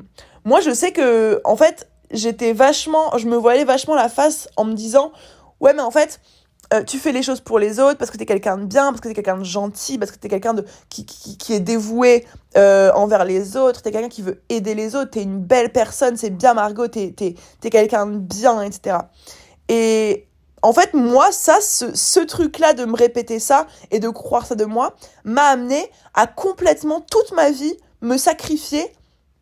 moi, 0.43 0.59
je 0.61 0.71
sais 0.71 0.91
que, 0.91 1.41
en 1.45 1.55
fait, 1.55 1.89
j'étais 2.11 2.53
vachement, 2.53 3.17
je 3.17 3.27
me 3.27 3.37
voilais 3.37 3.63
vachement 3.63 3.95
la 3.95 4.09
face 4.09 4.49
en 4.57 4.65
me 4.65 4.73
disant, 4.73 5.11
ouais, 5.61 5.73
mais 5.73 5.81
en 5.81 5.91
fait, 5.91 6.19
euh, 6.73 6.83
tu 6.83 6.99
fais 6.99 7.11
les 7.11 7.23
choses 7.23 7.41
pour 7.41 7.57
les 7.57 7.79
autres 7.79 7.97
parce 7.97 8.11
que 8.11 8.17
t'es 8.17 8.25
quelqu'un 8.25 8.57
de 8.57 8.65
bien, 8.65 8.91
parce 8.91 9.01
que 9.01 9.07
t'es 9.07 9.15
quelqu'un 9.15 9.37
de 9.37 9.43
gentil, 9.43 9.97
parce 9.97 10.11
que 10.11 10.17
t'es 10.17 10.29
quelqu'un 10.29 10.53
de 10.53 10.65
qui, 10.89 11.05
qui, 11.05 11.37
qui, 11.37 11.53
est 11.53 11.59
dévoué 11.59 12.27
euh, 12.57 12.91
envers 12.93 13.25
les 13.25 13.57
autres, 13.57 13.81
t'es 13.81 13.91
quelqu'un 13.91 14.09
qui 14.09 14.21
veut 14.21 14.41
aider 14.49 14.75
les 14.75 14.95
autres, 14.95 15.11
t'es 15.11 15.23
une 15.23 15.39
belle 15.39 15.71
personne, 15.71 16.15
c'est 16.15 16.29
bien 16.29 16.53
Margot, 16.53 16.87
t'es 16.87 17.15
t'es 17.15 17.69
quelqu'un 17.69 18.05
de 18.05 18.17
bien, 18.17 18.61
etc. 18.61 18.97
Et 19.67 20.27
en 20.61 20.73
fait, 20.73 20.93
moi, 20.93 21.31
ça, 21.31 21.59
ce, 21.61 21.95
ce 21.95 22.19
truc-là 22.19 22.73
de 22.73 22.85
me 22.85 22.95
répéter 22.95 23.39
ça 23.39 23.65
et 23.89 23.99
de 23.99 24.09
croire 24.09 24.45
ça 24.45 24.55
de 24.55 24.65
moi, 24.65 24.95
m'a 25.23 25.45
amené 25.45 25.89
à 26.13 26.27
complètement 26.27 27.01
toute 27.01 27.31
ma 27.31 27.49
vie 27.49 27.75
me 28.01 28.17
sacrifier 28.17 28.93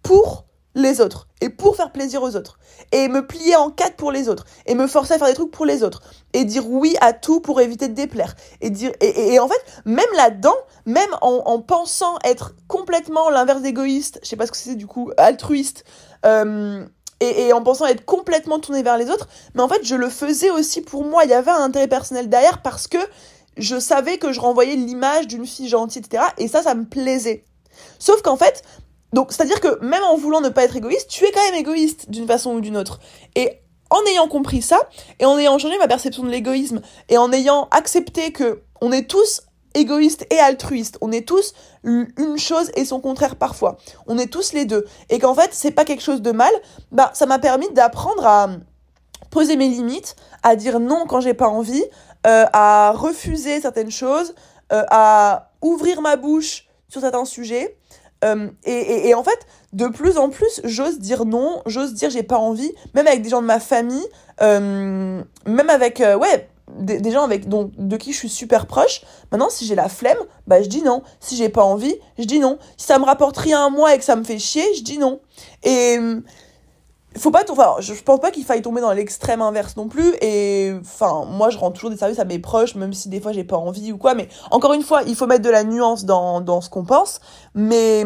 pour 0.02 0.46
les 0.76 1.02
autres 1.02 1.27
et 1.42 1.50
pour 1.50 1.76
faire 1.76 1.92
plaisir 1.92 2.24
aux 2.24 2.36
autres 2.36 2.58
et 2.92 3.08
me 3.08 3.26
plier 3.26 3.56
en 3.56 3.70
quatre 3.70 3.96
pour 3.96 4.12
les 4.12 4.30
autres 4.30 4.46
et 4.66 4.76
me 4.76 4.88
forcer 4.88 5.14
à 5.14 5.18
faire 5.18 5.28
des 5.28 5.34
trucs 5.34 5.52
pour 5.52 5.66
les 5.66 5.84
autres 5.84 6.02
et 6.34 6.46
dire 6.46 6.70
oui 6.70 6.96
à 7.02 7.14
tout 7.14 7.40
pour 7.40 7.62
éviter 7.62 7.88
de 7.88 7.94
déplaire 7.94 8.36
et 8.62 8.70
dire 8.70 8.92
et, 9.02 9.40
en 9.40 9.48
fait 9.48 9.62
même 9.86 10.06
là-dedans 10.16 10.56
même 10.86 11.10
en, 11.22 11.60
pensant 11.62 12.18
être 12.24 12.56
complètement 12.68 13.30
l'inverse 13.30 13.62
d'égoïste 13.62 14.20
je 14.24 14.30
sais 14.30 14.36
pas 14.36 14.48
ce 14.48 14.52
que 14.52 14.58
c'est 14.58 14.76
du 14.76 14.88
coup 14.88 15.12
altruiste 15.18 15.84
euh, 16.26 16.84
et, 17.20 17.48
et, 17.48 17.54
en 17.54 17.62
pensant 17.62 17.86
être 17.86 18.06
complètement 18.06 18.60
tourné 18.60 18.84
vers 18.84 18.98
les 18.98 19.10
autres 19.10 19.28
mais 19.54 19.62
en 19.62 19.68
fait 19.68 19.84
je 19.84 19.96
le 19.96 20.10
faisais 20.10 20.50
aussi 20.50 20.82
pour 20.82 21.04
moi. 21.04 21.24
Il 21.24 21.30
y 21.30 21.34
avait 21.34 21.52
un 21.52 21.62
intérêt 21.62 21.88
personnel 21.88 22.30
derrière 22.30 22.62
parce 22.62 22.88
que 22.88 22.98
je 23.58 23.80
savais 23.80 24.18
que 24.18 24.32
je 24.32 24.40
renvoyais 24.40 24.76
l'image 24.76 25.28
d'une 25.28 25.46
fille 25.46 25.68
gentille 25.68 26.02
etc 26.06 26.24
et 26.38 26.48
ça 26.48 26.62
ça 26.62 26.76
me 26.76 26.86
plaisait. 26.86 27.46
Sauf 28.00 28.22
qu'en 28.22 28.38
fait, 28.38 28.64
donc, 29.14 29.32
c'est-à-dire 29.32 29.62
que 29.62 29.80
même 29.84 30.04
en 30.04 30.18
voulant 30.18 30.42
ne 30.42 30.50
pas 30.50 30.64
être 30.64 30.76
égoïste, 30.76 31.10
tu 31.10 31.26
es 31.26 31.32
quand 31.32 31.44
même 31.46 31.60
égoïste 31.60 32.10
d'une 32.10 32.28
façon 32.28 32.56
ou 32.56 32.62
d'une 32.62 32.78
autre. 32.78 33.00
Et 33.36 33.62
en 33.90 34.04
ayant 34.06 34.28
compris 34.28 34.62
ça, 34.62 34.90
et 35.20 35.26
en 35.26 35.38
ayant 35.38 35.58
changé 35.58 35.78
ma 35.78 35.88
perception 35.88 36.24
de 36.24 36.30
l'égoïsme, 36.30 36.82
et 37.10 37.18
en 37.18 37.32
ayant 37.32 37.68
accepté 37.72 38.32
que 38.32 38.62
on 38.82 38.92
est 38.92 39.10
tous 39.10 39.44
égoïstes 39.74 40.26
et 40.30 40.40
altruistes, 40.40 40.98
on 41.02 41.12
est 41.12 41.28
tous 41.28 41.54
une 41.84 42.38
chose 42.38 42.72
et 42.76 42.84
son 42.84 43.00
contraire 43.00 43.36
parfois. 43.36 43.78
On 44.08 44.18
est 44.18 44.28
tous 44.28 44.54
les 44.54 44.66
deux. 44.66 44.86
Et 45.10 45.20
qu'en 45.20 45.36
fait, 45.36 45.52
c'est 45.54 45.72
pas 45.72 45.86
quelque 45.86 46.04
chose 46.04 46.22
de 46.22 46.32
mal, 46.32 46.52
bah, 46.92 47.12
ça 47.14 47.26
m'a 47.26 47.40
permis 47.40 47.70
d'apprendre 47.72 48.26
à 48.26 48.50
poser 49.30 49.56
mes 49.56 49.70
limites, 49.70 50.16
à 50.44 50.56
dire 50.56 50.80
non 50.80 51.06
quand 51.08 51.22
j'ai 51.22 51.34
pas 51.34 51.48
envie, 51.48 51.84
euh, 52.26 52.46
à 52.52 52.92
refuser 52.96 53.62
certaines 53.62 53.92
choses, 53.92 54.34
euh, 54.74 54.84
à 54.90 55.52
ouvrir 55.62 56.02
ma 56.02 56.16
bouche 56.18 56.68
sur 56.90 57.02
certains 57.02 57.26
sujets, 57.26 57.77
euh, 58.26 58.50
et, 58.64 59.10
et, 59.10 59.14
en 59.14 59.24
fait, 59.24 59.40
de 59.74 59.88
plus 59.88 60.18
en 60.18 60.30
plus, 60.30 60.62
j'ose 60.64 61.00
dire 61.00 61.26
non, 61.26 61.62
j'ose 61.66 61.94
dire 61.94 62.10
j'ai 62.10 62.24
pas 62.24 62.38
envie, 62.38 62.72
même 62.96 63.08
avec 63.08 63.22
des 63.22 63.30
gens 63.30 63.42
de 63.42 63.48
ma 63.48 63.60
famille, 63.60 64.06
euh, 64.42 65.22
même 65.46 65.70
avec, 65.70 66.02
euh, 66.02 66.18
ouais, 66.18 66.50
des, 66.80 67.12
gens 67.12 67.24
avec, 67.24 67.48
donc, 67.48 67.72
de 67.78 67.96
qui 67.96 68.14
je 68.14 68.18
suis 68.18 68.30
super 68.30 68.66
proche. 68.66 69.02
Maintenant, 69.32 69.50
si 69.50 69.66
j'ai 69.66 69.76
la 69.76 69.88
flemme, 69.88 70.18
bah 70.48 70.62
je 70.62 70.68
dis 70.68 70.82
non. 70.82 71.04
Si 71.20 71.36
j'ai 71.36 71.50
pas 71.50 71.64
envie, 71.64 71.96
je 72.18 72.24
dis 72.24 72.40
non. 72.40 72.58
Si 72.76 72.88
ça 72.88 73.00
me 73.00 73.06
rapporte 73.06 73.38
rien 73.38 73.66
à 73.66 73.70
moi 73.70 73.94
et 73.94 73.98
que 73.98 74.04
ça 74.04 74.16
me 74.16 74.24
fait 74.24 74.40
chier, 74.40 74.66
je 74.76 74.84
dis 74.84 74.98
non. 74.98 75.20
Et 75.64 75.98
faut 77.18 77.32
pas 77.32 77.44
je 77.80 77.94
pense 78.04 78.20
pas 78.20 78.32
qu'il 78.32 78.44
faille 78.44 78.62
tomber 78.62 78.82
dans 78.82 78.92
l'extrême 78.92 79.42
inverse 79.42 79.78
non 79.78 79.88
plus 79.88 80.14
et 80.22 80.74
enfin 80.82 81.26
moi 81.26 81.50
je 81.50 81.58
rends 81.58 81.72
toujours 81.72 81.90
des 81.90 81.98
services 81.98 82.20
à 82.20 82.26
mes 82.26 82.40
proches 82.40 82.76
même 82.76 82.94
si 82.94 83.10
des 83.10 83.22
fois 83.22 83.32
j'ai 83.32 83.44
pas 83.44 83.58
envie 83.58 83.92
ou 83.92 83.98
quoi 83.98 84.14
mais 84.14 84.28
encore 84.52 84.74
une 84.74 84.82
fois 84.82 85.04
il 85.04 85.16
faut 85.16 85.28
mettre 85.28 85.44
de 85.44 85.50
la 85.50 85.64
nuance 85.64 86.06
dans, 86.06 86.42
dans 86.42 86.62
ce 86.62 86.70
qu'on 86.70 86.86
pense 86.86 87.20
mais 87.54 88.04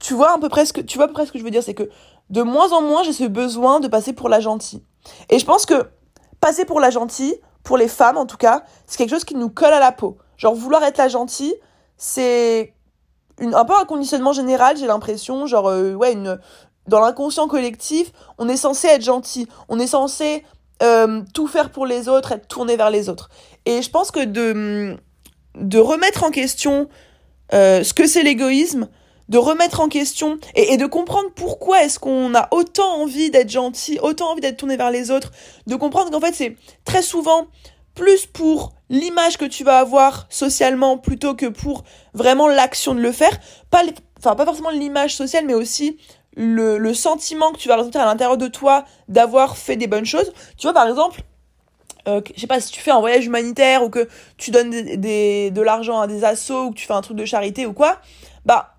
tu 0.00 0.14
vois 0.14 0.34
un 0.34 0.38
peu 0.38 0.48
presque 0.48 0.84
tu 0.84 0.98
vois 0.98 1.08
presque 1.08 1.28
ce 1.28 1.32
que 1.34 1.38
je 1.38 1.44
veux 1.44 1.50
dire 1.50 1.62
c'est 1.62 1.74
que 1.74 1.88
de 2.30 2.42
moins 2.42 2.72
en 2.72 2.82
moins 2.82 3.02
j'ai 3.02 3.12
ce 3.12 3.24
besoin 3.24 3.78
de 3.78 3.88
passer 3.88 4.12
pour 4.12 4.28
la 4.28 4.40
gentille. 4.40 4.82
Et 5.28 5.38
je 5.38 5.44
pense 5.44 5.66
que 5.66 5.90
passer 6.40 6.64
pour 6.64 6.80
la 6.80 6.90
gentille 6.90 7.36
pour 7.62 7.76
les 7.76 7.88
femmes 7.88 8.16
en 8.16 8.26
tout 8.26 8.36
cas 8.36 8.64
c'est 8.86 8.98
quelque 8.98 9.10
chose 9.10 9.24
qui 9.24 9.36
nous 9.36 9.50
colle 9.50 9.72
à 9.72 9.80
la 9.80 9.92
peau. 9.92 10.18
Genre 10.36 10.54
vouloir 10.54 10.82
être 10.82 10.98
la 10.98 11.08
gentille 11.08 11.54
c'est 11.96 12.74
un 13.40 13.64
peu 13.64 13.74
un 13.74 13.84
conditionnement 13.84 14.32
général, 14.32 14.76
j'ai 14.76 14.86
l'impression, 14.86 15.46
genre 15.46 15.68
euh, 15.68 15.94
ouais 15.94 16.12
une 16.12 16.38
dans 16.86 17.00
l'inconscient 17.00 17.48
collectif, 17.48 18.12
on 18.38 18.48
est 18.48 18.56
censé 18.56 18.88
être 18.88 19.04
gentil, 19.04 19.46
on 19.68 19.78
est 19.78 19.86
censé 19.86 20.44
euh, 20.82 21.22
tout 21.32 21.46
faire 21.46 21.70
pour 21.70 21.86
les 21.86 22.08
autres, 22.08 22.32
être 22.32 22.48
tourné 22.48 22.76
vers 22.76 22.90
les 22.90 23.08
autres. 23.08 23.30
Et 23.66 23.82
je 23.82 23.90
pense 23.90 24.10
que 24.10 24.24
de, 24.24 24.96
de 25.54 25.78
remettre 25.78 26.24
en 26.24 26.30
question 26.30 26.88
euh, 27.54 27.84
ce 27.84 27.94
que 27.94 28.06
c'est 28.06 28.22
l'égoïsme, 28.22 28.88
de 29.28 29.38
remettre 29.38 29.80
en 29.80 29.88
question 29.88 30.38
et, 30.54 30.72
et 30.72 30.76
de 30.76 30.86
comprendre 30.86 31.30
pourquoi 31.36 31.84
est-ce 31.84 31.98
qu'on 31.98 32.34
a 32.34 32.48
autant 32.50 33.00
envie 33.00 33.30
d'être 33.30 33.50
gentil, 33.50 33.98
autant 34.02 34.32
envie 34.32 34.40
d'être 34.40 34.56
tourné 34.56 34.76
vers 34.76 34.90
les 34.90 35.10
autres, 35.10 35.30
de 35.66 35.76
comprendre 35.76 36.10
qu'en 36.10 36.20
fait 36.20 36.34
c'est 36.34 36.56
très 36.84 37.02
souvent 37.02 37.46
plus 37.94 38.26
pour 38.26 38.72
l'image 38.88 39.36
que 39.36 39.44
tu 39.44 39.64
vas 39.64 39.78
avoir 39.78 40.26
socialement 40.30 40.98
plutôt 40.98 41.34
que 41.34 41.46
pour 41.46 41.84
vraiment 42.14 42.48
l'action 42.48 42.94
de 42.94 43.00
le 43.00 43.12
faire, 43.12 43.38
pas 43.70 43.82
enfin 44.18 44.34
pas 44.34 44.44
forcément 44.44 44.70
l'image 44.70 45.14
sociale 45.14 45.46
mais 45.46 45.54
aussi 45.54 45.98
le, 46.36 46.78
le 46.78 46.94
sentiment 46.94 47.52
que 47.52 47.58
tu 47.58 47.68
vas 47.68 47.76
ressentir 47.76 48.00
à 48.00 48.06
l'intérieur 48.06 48.36
de 48.36 48.48
toi 48.48 48.84
d'avoir 49.08 49.56
fait 49.56 49.76
des 49.76 49.86
bonnes 49.86 50.06
choses. 50.06 50.32
Tu 50.56 50.66
vois, 50.66 50.72
par 50.72 50.88
exemple, 50.88 51.22
euh, 52.08 52.20
je 52.34 52.40
sais 52.40 52.46
pas, 52.46 52.60
si 52.60 52.72
tu 52.72 52.80
fais 52.80 52.90
un 52.90 53.00
voyage 53.00 53.26
humanitaire 53.26 53.82
ou 53.82 53.90
que 53.90 54.08
tu 54.36 54.50
donnes 54.50 54.70
des, 54.70 55.50
de 55.50 55.62
l'argent 55.62 56.00
à 56.00 56.06
des 56.06 56.24
assos 56.24 56.66
ou 56.66 56.70
que 56.70 56.76
tu 56.76 56.86
fais 56.86 56.94
un 56.94 57.00
truc 57.00 57.16
de 57.16 57.24
charité 57.24 57.66
ou 57.66 57.72
quoi, 57.72 58.00
bah, 58.44 58.74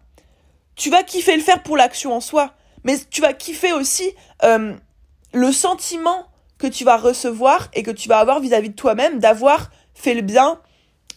tu 0.76 0.90
vas 0.90 1.04
kiffer 1.04 1.36
le 1.36 1.44
faire 1.44 1.64
pour 1.64 1.78
l'action 1.78 2.14
en 2.14 2.20
soi. 2.20 2.52
Mais 2.84 2.98
tu 3.10 3.22
vas 3.22 3.34
kiffer 3.34 3.72
aussi 3.72 4.12
euh, 4.44 4.74
le 5.32 5.52
sentiment 5.52 6.28
que 6.58 6.68
tu 6.68 6.84
vas 6.84 6.98
recevoir 6.98 7.70
et 7.74 7.84
que 7.84 7.92
tu 7.92 8.10
vas 8.10 8.20
avoir 8.20 8.40
vis-à-vis 8.40 8.70
de 8.70 8.76
toi-même 8.76 9.20
d'avoir 9.20 9.72
fait 9.94 10.14
le 10.14 10.22
bien 10.22 10.60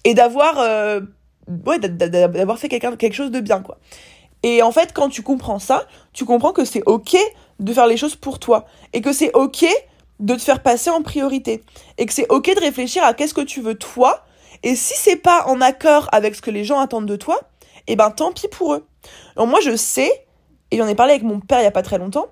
et 0.04 0.14
d'avoir 0.14 0.58
euh, 0.60 1.00
ouais, 1.66 1.78
d'avoir 1.78 2.58
fait 2.58 2.68
quelque 2.68 3.12
chose 3.12 3.30
de 3.30 3.40
bien 3.40 3.62
quoi. 3.62 3.78
Et 4.42 4.62
en 4.62 4.70
fait, 4.70 4.92
quand 4.92 5.08
tu 5.08 5.22
comprends 5.22 5.58
ça, 5.58 5.86
tu 6.12 6.24
comprends 6.24 6.52
que 6.52 6.64
c'est 6.64 6.82
OK 6.86 7.16
de 7.58 7.72
faire 7.72 7.86
les 7.86 7.96
choses 7.96 8.16
pour 8.16 8.38
toi 8.38 8.66
et 8.92 9.00
que 9.00 9.12
c'est 9.12 9.34
OK 9.34 9.64
de 10.20 10.34
te 10.34 10.40
faire 10.40 10.62
passer 10.62 10.90
en 10.90 11.02
priorité 11.02 11.62
et 11.98 12.06
que 12.06 12.12
c'est 12.12 12.26
ok 12.30 12.54
de 12.54 12.60
réfléchir 12.60 13.04
à 13.04 13.14
qu'est-ce 13.14 13.34
que 13.34 13.40
tu 13.40 13.60
veux 13.60 13.74
toi. 13.74 14.24
Et 14.62 14.76
si 14.76 14.94
c'est 14.96 15.16
pas 15.16 15.46
en 15.46 15.60
accord 15.60 16.08
avec 16.12 16.34
ce 16.34 16.42
que 16.42 16.50
les 16.50 16.64
gens 16.64 16.80
attendent 16.80 17.06
de 17.06 17.16
toi 17.16 17.38
eh 17.86 17.96
ben 17.96 18.10
tant 18.10 18.32
pis 18.32 18.48
pour 18.48 18.74
eux. 18.74 18.86
Alors 19.36 19.46
moi 19.46 19.60
je 19.60 19.76
sais 19.76 20.26
et 20.70 20.78
j'en 20.78 20.88
ai 20.88 20.94
parlé 20.94 21.12
avec 21.12 21.22
mon 21.22 21.40
père 21.40 21.60
il 21.60 21.64
y 21.64 21.66
a 21.66 21.72
pas 21.72 21.82
très 21.82 21.98
longtemps 21.98 22.26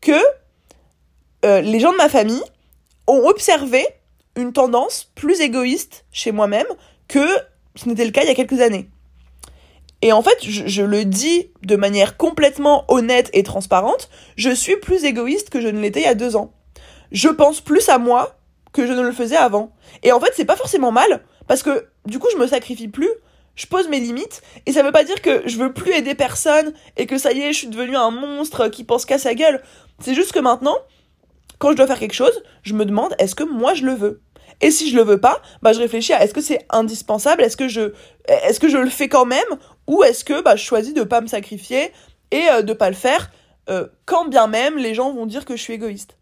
que 0.00 0.18
euh, 1.44 1.60
les 1.60 1.80
gens 1.80 1.92
de 1.92 1.96
ma 1.96 2.08
famille 2.08 2.42
ont 3.06 3.26
observé 3.26 3.86
une 4.36 4.52
tendance 4.52 5.10
plus 5.14 5.40
égoïste 5.40 6.04
chez 6.12 6.32
moi-même 6.32 6.66
que 7.08 7.26
ce 7.74 7.88
n'était 7.88 8.04
le 8.04 8.12
cas 8.12 8.22
il 8.22 8.28
y 8.28 8.30
a 8.30 8.34
quelques 8.34 8.60
années 8.60 8.88
et 10.02 10.12
en 10.12 10.22
fait, 10.22 10.38
je, 10.42 10.82
le 10.82 11.04
dis 11.04 11.50
de 11.62 11.76
manière 11.76 12.16
complètement 12.16 12.84
honnête 12.88 13.30
et 13.32 13.42
transparente, 13.42 14.08
je 14.36 14.50
suis 14.50 14.76
plus 14.76 15.04
égoïste 15.04 15.50
que 15.50 15.60
je 15.60 15.68
ne 15.68 15.80
l'étais 15.80 16.00
il 16.00 16.04
y 16.04 16.06
a 16.06 16.14
deux 16.14 16.36
ans 16.36 16.52
je 17.12 17.28
pense 17.28 17.60
plus 17.60 17.88
à 17.88 17.98
moi 17.98 18.36
que 18.72 18.86
je 18.86 18.92
ne 18.92 19.02
le 19.02 19.12
faisais 19.12 19.36
avant. 19.36 19.72
Et 20.02 20.12
en 20.12 20.20
fait, 20.20 20.32
c'est 20.34 20.44
pas 20.44 20.56
forcément 20.56 20.92
mal, 20.92 21.24
parce 21.48 21.62
que 21.62 21.88
du 22.06 22.18
coup, 22.18 22.28
je 22.32 22.38
me 22.38 22.46
sacrifie 22.46 22.88
plus, 22.88 23.10
je 23.56 23.66
pose 23.66 23.88
mes 23.88 24.00
limites, 24.00 24.42
et 24.66 24.72
ça 24.72 24.82
veut 24.82 24.92
pas 24.92 25.04
dire 25.04 25.20
que 25.20 25.42
je 25.46 25.56
veux 25.58 25.72
plus 25.72 25.92
aider 25.92 26.14
personne, 26.14 26.72
et 26.96 27.06
que 27.06 27.18
ça 27.18 27.32
y 27.32 27.40
est, 27.40 27.52
je 27.52 27.58
suis 27.58 27.68
devenu 27.68 27.96
un 27.96 28.10
monstre 28.10 28.68
qui 28.68 28.84
pense 28.84 29.04
qu'à 29.04 29.18
sa 29.18 29.34
gueule. 29.34 29.62
C'est 30.00 30.14
juste 30.14 30.32
que 30.32 30.38
maintenant, 30.38 30.76
quand 31.58 31.72
je 31.72 31.76
dois 31.76 31.86
faire 31.86 31.98
quelque 31.98 32.14
chose, 32.14 32.42
je 32.62 32.74
me 32.74 32.84
demande, 32.84 33.14
est-ce 33.18 33.34
que 33.34 33.44
moi 33.44 33.74
je 33.74 33.84
le 33.84 33.94
veux? 33.94 34.22
Et 34.62 34.70
si 34.70 34.90
je 34.90 34.96
le 34.96 35.02
veux 35.02 35.20
pas, 35.20 35.40
bah 35.62 35.72
je 35.72 35.78
réfléchis 35.78 36.12
à 36.12 36.22
est-ce 36.22 36.34
que 36.34 36.42
c'est 36.42 36.66
indispensable, 36.68 37.42
est-ce 37.42 37.56
que 37.56 37.68
je 37.68 37.92
est-ce 38.28 38.60
que 38.60 38.68
je 38.68 38.76
le 38.76 38.90
fais 38.90 39.08
quand 39.08 39.24
même? 39.24 39.46
Ou 39.86 40.02
est-ce 40.02 40.24
que 40.24 40.42
bah 40.42 40.56
je 40.56 40.64
choisis 40.64 40.94
de 40.94 41.02
pas 41.02 41.20
me 41.20 41.26
sacrifier 41.26 41.92
et 42.30 42.48
euh, 42.50 42.62
de 42.62 42.72
pas 42.72 42.90
le 42.90 42.96
faire 42.96 43.30
euh, 43.68 43.86
quand 44.04 44.26
bien 44.26 44.46
même 44.46 44.76
les 44.76 44.94
gens 44.94 45.12
vont 45.12 45.26
dire 45.26 45.44
que 45.44 45.56
je 45.56 45.62
suis 45.62 45.74
égoïste. 45.74 46.16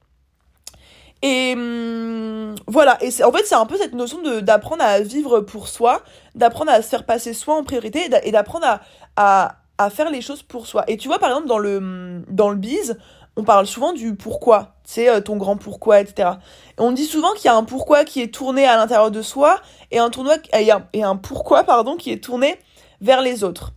Et 1.22 1.54
hum, 1.56 2.54
voilà, 2.66 2.96
et 3.02 3.10
en 3.24 3.32
fait 3.32 3.44
c'est 3.44 3.54
un 3.54 3.66
peu 3.66 3.76
cette 3.76 3.94
notion 3.94 4.20
d'apprendre 4.40 4.84
à 4.84 5.00
vivre 5.00 5.40
pour 5.40 5.68
soi, 5.68 6.02
d'apprendre 6.34 6.70
à 6.70 6.80
se 6.82 6.88
faire 6.88 7.04
passer 7.04 7.34
soi 7.34 7.56
en 7.56 7.64
priorité 7.64 8.08
et 8.22 8.30
d'apprendre 8.30 8.66
à, 8.66 8.80
à, 9.16 9.56
à, 9.78 9.90
faire 9.90 10.10
les 10.10 10.20
choses 10.20 10.42
pour 10.42 10.66
soi. 10.66 10.84
Et 10.86 10.96
tu 10.96 11.08
vois 11.08 11.18
par 11.18 11.30
exemple 11.30 11.48
dans 11.48 11.58
le 11.58 12.22
dans 12.28 12.50
le 12.50 12.56
biz, 12.56 12.96
on 13.36 13.44
parle 13.44 13.66
souvent 13.66 13.92
du 13.92 14.14
pourquoi, 14.14 14.74
sais 14.84 15.08
euh, 15.08 15.20
ton 15.20 15.36
grand 15.36 15.56
pourquoi, 15.56 16.00
etc. 16.00 16.30
Et 16.78 16.80
on 16.80 16.92
dit 16.92 17.06
souvent 17.06 17.32
qu'il 17.32 17.46
y 17.46 17.48
a 17.48 17.56
un 17.56 17.64
pourquoi 17.64 18.04
qui 18.04 18.20
est 18.20 18.32
tourné 18.32 18.66
à 18.66 18.76
l'intérieur 18.76 19.10
de 19.10 19.22
soi 19.22 19.60
et 19.90 19.98
un 19.98 20.10
tournoi 20.10 20.36
et 20.52 20.70
un, 20.70 20.86
et 20.92 21.02
un 21.02 21.16
pourquoi 21.16 21.64
pardon 21.64 21.96
qui 21.96 22.12
est 22.12 22.22
tourné 22.22 22.58
vers 23.00 23.22
les 23.22 23.44
autres. 23.44 23.72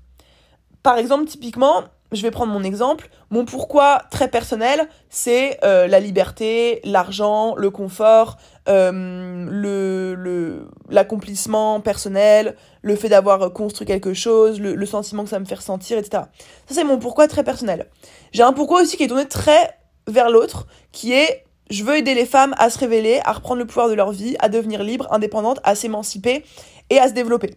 Par 0.84 0.98
exemple 0.98 1.26
typiquement 1.26 1.84
je 2.12 2.22
vais 2.22 2.32
prendre 2.32 2.52
mon 2.52 2.64
exemple. 2.64 3.10
Mon 3.30 3.46
pourquoi 3.46 4.02
très 4.12 4.28
personnel, 4.28 4.88
c'est 5.10 5.58
euh, 5.64 5.88
la 5.88 6.00
liberté, 6.00 6.82
l'argent, 6.84 7.56
le 7.56 7.70
confort, 7.70 8.38
euh, 8.68 10.60
l'accomplissement 10.90 11.80
personnel, 11.80 12.56
le 12.82 12.96
fait 12.96 13.10
d'avoir 13.10 13.54
construit 13.54 13.88
quelque 13.88 14.14
chose, 14.14 14.60
le, 14.60 14.76
le, 14.76 14.86
sentiment 14.86 15.24
que 15.24 15.30
ça 15.30 15.40
me 15.40 15.46
fait 15.46 15.56
ressentir, 15.56 15.98
etc. 15.98 16.24
Ça 16.68 16.76
c'est 16.76 16.84
mon 16.84 17.00
pourquoi 17.00 17.28
très 17.28 17.44
personnel. 17.44 17.88
J'ai 18.34 18.44
un 18.44 18.54
pourquoi 18.54 18.82
aussi 18.82 18.98
qui 18.98 19.04
est 19.04 19.08
tourné 19.08 19.28
très 19.28 19.78
vers 20.08 20.30
l'autre, 20.30 20.68
qui 20.92 21.14
est 21.14 21.46
je 21.70 21.86
veux 21.86 21.96
aider 21.96 22.14
les 22.14 22.26
femmes 22.26 22.54
à 22.58 22.70
se 22.70 22.78
révéler, 22.78 23.22
à 23.24 23.32
reprendre 23.32 23.60
le 23.60 23.66
pouvoir 23.66 23.88
de 23.88 23.94
leur 23.94 24.12
vie, 24.12 24.36
à 24.40 24.50
devenir 24.50 24.84
libres, 24.84 25.08
indépendantes, 25.10 25.62
à 25.64 25.74
s'émanciper 25.74 26.44
et 26.90 27.00
à 27.00 27.08
se 27.08 27.14
développer. 27.14 27.56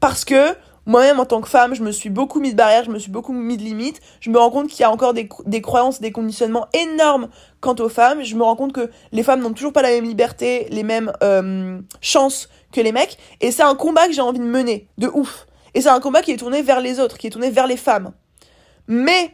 Parce 0.00 0.24
que 0.24 0.54
moi-même, 0.86 1.18
en 1.18 1.26
tant 1.26 1.40
que 1.40 1.48
femme, 1.48 1.74
je 1.74 1.82
me 1.82 1.90
suis 1.90 2.10
beaucoup 2.10 2.38
mis 2.38 2.52
de 2.52 2.56
barrières, 2.56 2.84
je 2.84 2.90
me 2.90 2.98
suis 3.00 3.10
beaucoup 3.10 3.32
mis 3.32 3.56
de 3.56 3.62
limites. 3.62 4.00
Je 4.20 4.30
me 4.30 4.38
rends 4.38 4.50
compte 4.50 4.68
qu'il 4.68 4.80
y 4.80 4.84
a 4.84 4.90
encore 4.90 5.14
des, 5.14 5.28
croyances, 5.60 6.00
des 6.00 6.12
conditionnements 6.12 6.68
énormes 6.72 7.28
quant 7.60 7.74
aux 7.80 7.88
femmes. 7.88 8.22
Je 8.22 8.36
me 8.36 8.44
rends 8.44 8.54
compte 8.54 8.72
que 8.72 8.88
les 9.10 9.24
femmes 9.24 9.40
n'ont 9.40 9.52
toujours 9.52 9.72
pas 9.72 9.82
la 9.82 9.90
même 9.90 10.04
liberté, 10.04 10.68
les 10.70 10.84
mêmes 10.84 11.12
euh, 11.24 11.80
chances 12.00 12.48
que 12.72 12.80
les 12.80 12.92
mecs. 12.92 13.18
Et 13.40 13.50
c'est 13.50 13.64
un 13.64 13.74
combat 13.74 14.06
que 14.06 14.12
j'ai 14.12 14.20
envie 14.20 14.38
de 14.38 14.44
mener, 14.44 14.88
de 14.96 15.08
ouf. 15.08 15.46
Et 15.74 15.80
c'est 15.80 15.88
un 15.88 16.00
combat 16.00 16.22
qui 16.22 16.30
est 16.30 16.36
tourné 16.36 16.62
vers 16.62 16.80
les 16.80 17.00
autres, 17.00 17.18
qui 17.18 17.26
est 17.26 17.30
tourné 17.30 17.50
vers 17.50 17.66
les 17.66 17.76
femmes. 17.76 18.12
Mais 18.86 19.32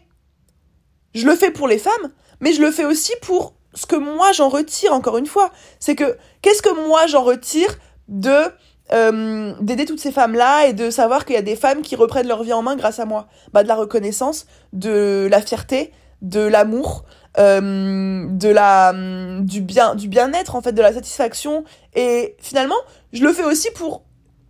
je 1.14 1.26
le 1.26 1.36
fais 1.36 1.50
pour 1.50 1.68
les 1.68 1.78
femmes, 1.78 2.12
mais 2.40 2.54
je 2.54 2.62
le 2.62 2.70
fais 2.70 2.86
aussi 2.86 3.12
pour 3.20 3.54
ce 3.74 3.84
que 3.84 3.96
moi 3.96 4.32
j'en 4.32 4.48
retire, 4.48 4.94
encore 4.94 5.18
une 5.18 5.26
fois. 5.26 5.50
C'est 5.78 5.96
que 5.96 6.16
qu'est-ce 6.40 6.62
que 6.62 6.88
moi 6.88 7.06
j'en 7.06 7.22
retire 7.22 7.76
de 8.08 8.50
euh, 8.92 9.54
d'aider 9.60 9.84
toutes 9.84 10.00
ces 10.00 10.12
femmes-là 10.12 10.66
et 10.66 10.72
de 10.72 10.90
savoir 10.90 11.24
qu'il 11.24 11.34
y 11.34 11.38
a 11.38 11.42
des 11.42 11.56
femmes 11.56 11.82
qui 11.82 11.96
reprennent 11.96 12.26
leur 12.26 12.42
vie 12.42 12.52
en 12.52 12.62
main 12.62 12.76
grâce 12.76 12.98
à 12.98 13.04
moi. 13.04 13.28
Bah, 13.52 13.62
de 13.62 13.68
la 13.68 13.76
reconnaissance, 13.76 14.46
de 14.72 15.28
la 15.30 15.40
fierté, 15.40 15.92
de 16.20 16.40
l'amour, 16.40 17.04
euh, 17.38 18.26
de 18.28 18.48
la 18.48 18.92
du 19.40 19.62
bien 19.62 19.94
du 19.94 20.08
bien-être 20.08 20.54
en 20.54 20.60
fait, 20.60 20.72
de 20.72 20.82
la 20.82 20.92
satisfaction 20.92 21.64
et 21.94 22.36
finalement, 22.38 22.76
je 23.12 23.22
le 23.22 23.32
fais 23.32 23.44
aussi 23.44 23.70
pour 23.70 24.02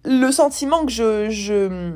le 0.05 0.33
sentiment 0.33 0.85
que 0.85 0.90
je, 1.31 1.92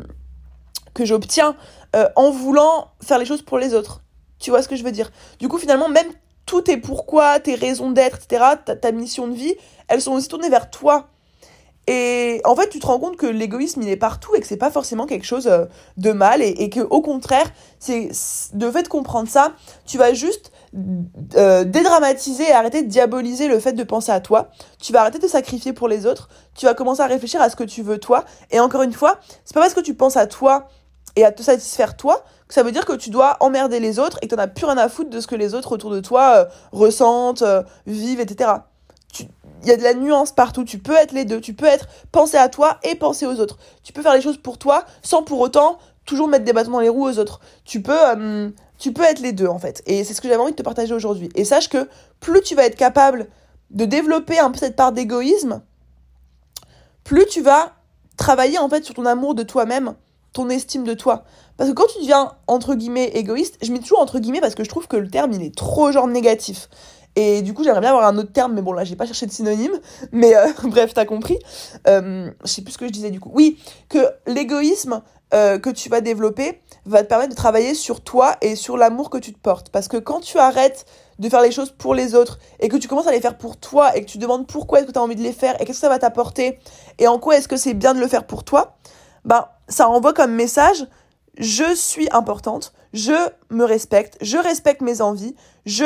que 0.94 1.04
j'obtiens 1.04 1.56
euh, 1.96 2.08
en 2.14 2.30
voulant 2.30 2.92
faire 3.02 3.18
les 3.18 3.26
choses 3.26 3.42
pour 3.42 3.58
les 3.58 3.74
autres. 3.74 4.02
Tu 4.38 4.50
vois 4.50 4.62
ce 4.62 4.68
que 4.68 4.76
je 4.76 4.84
veux 4.84 4.92
dire? 4.92 5.10
Du 5.40 5.48
coup, 5.48 5.58
finalement, 5.58 5.88
même 5.88 6.06
tout 6.44 6.60
tes 6.60 6.76
pourquoi, 6.76 7.40
tes 7.40 7.56
raisons 7.56 7.90
d'être, 7.90 8.18
etc., 8.22 8.44
ta 8.80 8.92
mission 8.92 9.26
de 9.26 9.34
vie, 9.34 9.54
elles 9.88 10.00
sont 10.00 10.12
aussi 10.12 10.28
tournées 10.28 10.50
vers 10.50 10.70
toi 10.70 11.08
et 11.86 12.40
en 12.44 12.56
fait, 12.56 12.68
tu 12.68 12.80
te 12.80 12.86
rends 12.86 12.98
compte 12.98 13.16
que 13.16 13.26
l'égoïsme, 13.26 13.82
il 13.82 13.88
est 13.88 13.96
partout 13.96 14.34
et 14.34 14.40
que 14.40 14.46
c'est 14.46 14.56
pas 14.56 14.72
forcément 14.72 15.06
quelque 15.06 15.24
chose 15.24 15.46
euh, 15.46 15.66
de 15.96 16.10
mal 16.10 16.42
et, 16.42 16.68
que 16.68 16.80
au 16.80 17.00
contraire, 17.00 17.46
c'est 17.78 18.10
de 18.54 18.70
fait 18.70 18.82
de 18.82 18.88
comprendre 18.88 19.28
ça, 19.28 19.52
tu 19.86 19.96
vas 19.96 20.12
juste 20.12 20.50
euh, 21.36 21.62
dédramatiser 21.62 22.48
et 22.48 22.52
arrêter 22.52 22.82
de 22.82 22.88
diaboliser 22.88 23.46
le 23.46 23.60
fait 23.60 23.72
de 23.72 23.84
penser 23.84 24.10
à 24.10 24.20
toi. 24.20 24.50
Tu 24.80 24.92
vas 24.92 25.02
arrêter 25.02 25.20
de 25.20 25.28
sacrifier 25.28 25.72
pour 25.72 25.86
les 25.86 26.06
autres. 26.06 26.28
Tu 26.56 26.66
vas 26.66 26.74
commencer 26.74 27.02
à 27.02 27.06
réfléchir 27.06 27.40
à 27.40 27.50
ce 27.50 27.56
que 27.56 27.64
tu 27.64 27.82
veux 27.82 27.98
toi. 27.98 28.24
Et 28.50 28.58
encore 28.58 28.82
une 28.82 28.92
fois, 28.92 29.20
c'est 29.44 29.54
pas 29.54 29.60
parce 29.60 29.74
que 29.74 29.80
tu 29.80 29.94
penses 29.94 30.16
à 30.16 30.26
toi 30.26 30.66
et 31.14 31.24
à 31.24 31.30
te 31.30 31.42
satisfaire 31.42 31.96
toi 31.96 32.24
que 32.48 32.54
ça 32.54 32.64
veut 32.64 32.72
dire 32.72 32.84
que 32.84 32.94
tu 32.94 33.10
dois 33.10 33.36
emmerder 33.38 33.78
les 33.78 34.00
autres 34.00 34.18
et 34.22 34.28
que 34.28 34.34
t'en 34.34 34.42
as 34.42 34.48
plus 34.48 34.66
rien 34.66 34.76
à 34.76 34.88
foutre 34.88 35.10
de 35.10 35.20
ce 35.20 35.28
que 35.28 35.36
les 35.36 35.54
autres 35.54 35.72
autour 35.72 35.90
de 35.90 36.00
toi 36.00 36.34
euh, 36.34 36.44
ressentent, 36.72 37.44
vivent, 37.86 38.20
etc 38.20 38.50
il 39.66 39.70
y 39.70 39.72
a 39.72 39.76
de 39.76 39.82
la 39.82 39.94
nuance 39.94 40.30
partout. 40.30 40.64
Tu 40.64 40.78
peux 40.78 40.94
être 40.94 41.12
les 41.12 41.24
deux. 41.24 41.40
Tu 41.40 41.52
peux 41.52 41.66
être 41.66 41.86
penser 42.12 42.36
à 42.36 42.48
toi 42.48 42.78
et 42.84 42.94
penser 42.94 43.26
aux 43.26 43.40
autres. 43.40 43.58
Tu 43.82 43.92
peux 43.92 44.00
faire 44.00 44.14
les 44.14 44.20
choses 44.20 44.38
pour 44.38 44.58
toi 44.58 44.84
sans 45.02 45.22
pour 45.24 45.40
autant 45.40 45.78
toujours 46.04 46.28
mettre 46.28 46.44
des 46.44 46.52
bâtons 46.52 46.70
dans 46.70 46.80
les 46.80 46.88
roues 46.88 47.08
aux 47.08 47.18
autres. 47.18 47.40
Tu 47.64 47.82
peux, 47.82 47.98
euh, 48.16 48.48
tu 48.78 48.92
peux 48.92 49.02
être 49.02 49.18
les 49.18 49.32
deux 49.32 49.48
en 49.48 49.58
fait. 49.58 49.82
Et 49.86 50.04
c'est 50.04 50.14
ce 50.14 50.20
que 50.20 50.28
j'avais 50.28 50.40
envie 50.40 50.52
de 50.52 50.56
te 50.56 50.62
partager 50.62 50.94
aujourd'hui. 50.94 51.28
Et 51.34 51.44
sache 51.44 51.68
que 51.68 51.88
plus 52.20 52.40
tu 52.42 52.54
vas 52.54 52.64
être 52.64 52.76
capable 52.76 53.26
de 53.70 53.84
développer 53.84 54.38
un 54.38 54.52
peu 54.52 54.58
cette 54.58 54.76
part 54.76 54.92
d'égoïsme, 54.92 55.60
plus 57.02 57.26
tu 57.26 57.42
vas 57.42 57.72
travailler 58.16 58.58
en 58.58 58.68
fait 58.68 58.84
sur 58.84 58.94
ton 58.94 59.04
amour 59.04 59.34
de 59.34 59.42
toi-même, 59.42 59.94
ton 60.32 60.48
estime 60.48 60.84
de 60.84 60.94
toi. 60.94 61.24
Parce 61.56 61.70
que 61.70 61.74
quand 61.74 61.86
tu 61.92 61.98
deviens 61.98 62.34
entre 62.46 62.76
guillemets 62.76 63.08
égoïste, 63.14 63.58
je 63.62 63.72
mets 63.72 63.80
toujours 63.80 64.00
entre 64.00 64.20
guillemets 64.20 64.40
parce 64.40 64.54
que 64.54 64.62
je 64.62 64.68
trouve 64.68 64.86
que 64.86 64.96
le 64.96 65.08
terme 65.08 65.32
il 65.32 65.42
est 65.42 65.54
trop 65.54 65.90
genre 65.90 66.06
négatif. 66.06 66.68
Et 67.16 67.40
du 67.40 67.54
coup, 67.54 67.64
j'aimerais 67.64 67.80
bien 67.80 67.90
avoir 67.90 68.06
un 68.06 68.18
autre 68.18 68.32
terme, 68.32 68.52
mais 68.52 68.62
bon, 68.62 68.72
là, 68.72 68.84
j'ai 68.84 68.94
pas 68.94 69.06
cherché 69.06 69.26
de 69.26 69.32
synonyme. 69.32 69.72
Mais 70.12 70.36
euh, 70.36 70.46
bref, 70.64 70.92
t'as 70.94 71.06
compris. 71.06 71.38
Euh, 71.88 72.30
je 72.44 72.48
sais 72.48 72.62
plus 72.62 72.72
ce 72.72 72.78
que 72.78 72.86
je 72.86 72.92
disais 72.92 73.10
du 73.10 73.20
coup. 73.20 73.30
Oui, 73.34 73.58
que 73.88 73.98
l'égoïsme 74.26 75.02
euh, 75.34 75.58
que 75.58 75.70
tu 75.70 75.88
vas 75.88 76.00
développer 76.00 76.60
va 76.84 77.02
te 77.02 77.08
permettre 77.08 77.30
de 77.30 77.36
travailler 77.36 77.74
sur 77.74 78.00
toi 78.00 78.36
et 78.42 78.54
sur 78.54 78.76
l'amour 78.76 79.10
que 79.10 79.18
tu 79.18 79.32
te 79.32 79.38
portes. 79.38 79.70
Parce 79.70 79.88
que 79.88 79.96
quand 79.96 80.20
tu 80.20 80.38
arrêtes 80.38 80.84
de 81.18 81.28
faire 81.28 81.40
les 81.40 81.50
choses 81.50 81.70
pour 81.70 81.94
les 81.94 82.14
autres 82.14 82.38
et 82.60 82.68
que 82.68 82.76
tu 82.76 82.86
commences 82.86 83.06
à 83.06 83.12
les 83.12 83.20
faire 83.20 83.38
pour 83.38 83.56
toi 83.56 83.96
et 83.96 84.02
que 84.02 84.06
tu 84.06 84.18
demandes 84.18 84.46
pourquoi 84.46 84.78
est-ce 84.78 84.86
que 84.86 84.92
tu 84.92 84.98
envie 84.98 85.16
de 85.16 85.22
les 85.22 85.32
faire 85.32 85.54
et 85.60 85.64
qu'est-ce 85.64 85.78
que 85.78 85.86
ça 85.86 85.88
va 85.88 85.98
t'apporter 85.98 86.58
et 86.98 87.08
en 87.08 87.18
quoi 87.18 87.38
est-ce 87.38 87.48
que 87.48 87.56
c'est 87.56 87.74
bien 87.74 87.94
de 87.94 88.00
le 88.00 88.06
faire 88.06 88.26
pour 88.26 88.44
toi, 88.44 88.76
ben, 89.24 89.46
ça 89.66 89.88
envoie 89.88 90.12
comme 90.12 90.32
message 90.32 90.86
je 91.38 91.74
suis 91.74 92.08
importante, 92.12 92.72
je 92.92 93.12
me 93.50 93.64
respecte, 93.64 94.16
je 94.22 94.38
respecte 94.38 94.80
mes 94.80 95.00
envies, 95.02 95.34
je 95.66 95.84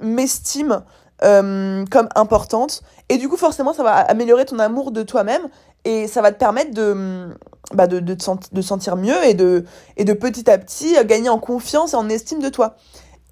m'estime 0.00 0.82
euh, 1.24 1.84
comme 1.90 2.08
importante. 2.14 2.82
Et 3.08 3.18
du 3.18 3.28
coup, 3.28 3.36
forcément, 3.36 3.72
ça 3.72 3.82
va 3.82 3.94
améliorer 3.94 4.44
ton 4.44 4.58
amour 4.58 4.90
de 4.90 5.02
toi-même 5.02 5.42
et 5.84 6.08
ça 6.08 6.20
va 6.20 6.32
te 6.32 6.38
permettre 6.38 6.72
de, 6.74 7.28
bah 7.72 7.86
de, 7.86 8.00
de, 8.00 8.14
te 8.14 8.30
de 8.52 8.62
sentir 8.62 8.96
mieux 8.96 9.24
et 9.24 9.34
de, 9.34 9.64
et 9.96 10.04
de 10.04 10.12
petit 10.12 10.50
à 10.50 10.58
petit 10.58 10.96
gagner 11.04 11.28
en 11.28 11.38
confiance 11.38 11.92
et 11.92 11.96
en 11.96 12.08
estime 12.08 12.40
de 12.40 12.48
toi. 12.48 12.76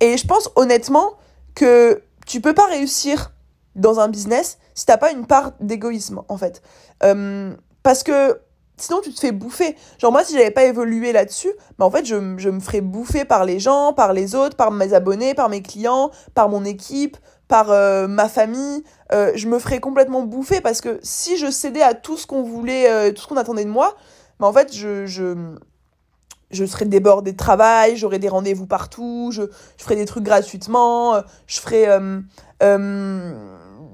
Et 0.01 0.17
je 0.17 0.27
pense 0.27 0.51
honnêtement 0.57 1.15
que 1.55 2.03
tu 2.27 2.41
peux 2.41 2.55
pas 2.55 2.67
réussir 2.67 3.33
dans 3.75 4.01
un 4.01 4.09
business 4.09 4.59
si 4.75 4.87
t'as 4.87 4.97
pas 4.97 5.13
une 5.13 5.27
part 5.27 5.53
d'égoïsme, 5.61 6.23
en 6.29 6.37
fait. 6.37 6.63
Euh, 7.03 7.55
parce 7.83 8.03
que 8.03 8.39
sinon 8.77 9.01
tu 9.03 9.13
te 9.13 9.21
fais 9.21 9.33
bouffer. 9.33 9.77
Genre 9.99 10.13
moi 10.13 10.25
si 10.25 10.35
j'avais 10.35 10.51
pas 10.51 10.65
évolué 10.65 11.13
là-dessus, 11.13 11.53
bah 11.79 11.87
en 11.87 11.91
fait 11.91 12.05
je, 12.05 12.17
je 12.39 12.49
me 12.49 12.61
ferais 12.61 12.81
bouffer 12.81 13.25
par 13.25 13.45
les 13.45 13.59
gens, 13.61 13.93
par 13.93 14.13
les 14.13 14.35
autres, 14.35 14.57
par 14.57 14.71
mes 14.71 14.95
abonnés, 14.95 15.35
par 15.35 15.49
mes 15.49 15.63
clients, 15.63 16.11
par 16.35 16.49
mon 16.49 16.65
équipe, 16.65 17.17
par 17.49 17.71
euh, 17.71 18.09
ma 18.09 18.29
famille, 18.29 18.83
euh, 19.13 19.33
je 19.35 19.49
me 19.49 19.59
ferais 19.59 19.81
complètement 19.81 20.23
bouffer 20.23 20.61
parce 20.61 20.81
que 20.81 20.99
si 21.03 21.37
je 21.37 21.51
cédais 21.51 21.83
à 21.83 21.95
tout 21.95 22.17
ce 22.17 22.27
qu'on 22.27 22.43
voulait, 22.43 22.91
euh, 22.91 23.13
tout 23.13 23.23
ce 23.23 23.29
qu'on 23.29 23.37
attendait 23.37 23.65
de 23.65 23.71
moi, 23.71 23.97
bah 24.41 24.47
en 24.47 24.53
fait 24.53 24.75
je, 24.75 25.07
je, 25.07 25.55
je 26.51 26.65
serais 26.65 26.87
débordée 26.87 27.33
de 27.33 27.37
travail, 27.37 27.97
j'aurais 27.97 28.19
des 28.19 28.29
rendez-vous 28.29 28.67
partout, 28.67 29.31
je, 29.33 29.43
je 29.77 29.85
ferais 29.85 29.97
des 29.97 30.07
trucs 30.07 30.25
gratuitement, 30.25 31.23
je 31.47 31.61
ferais 31.61 31.87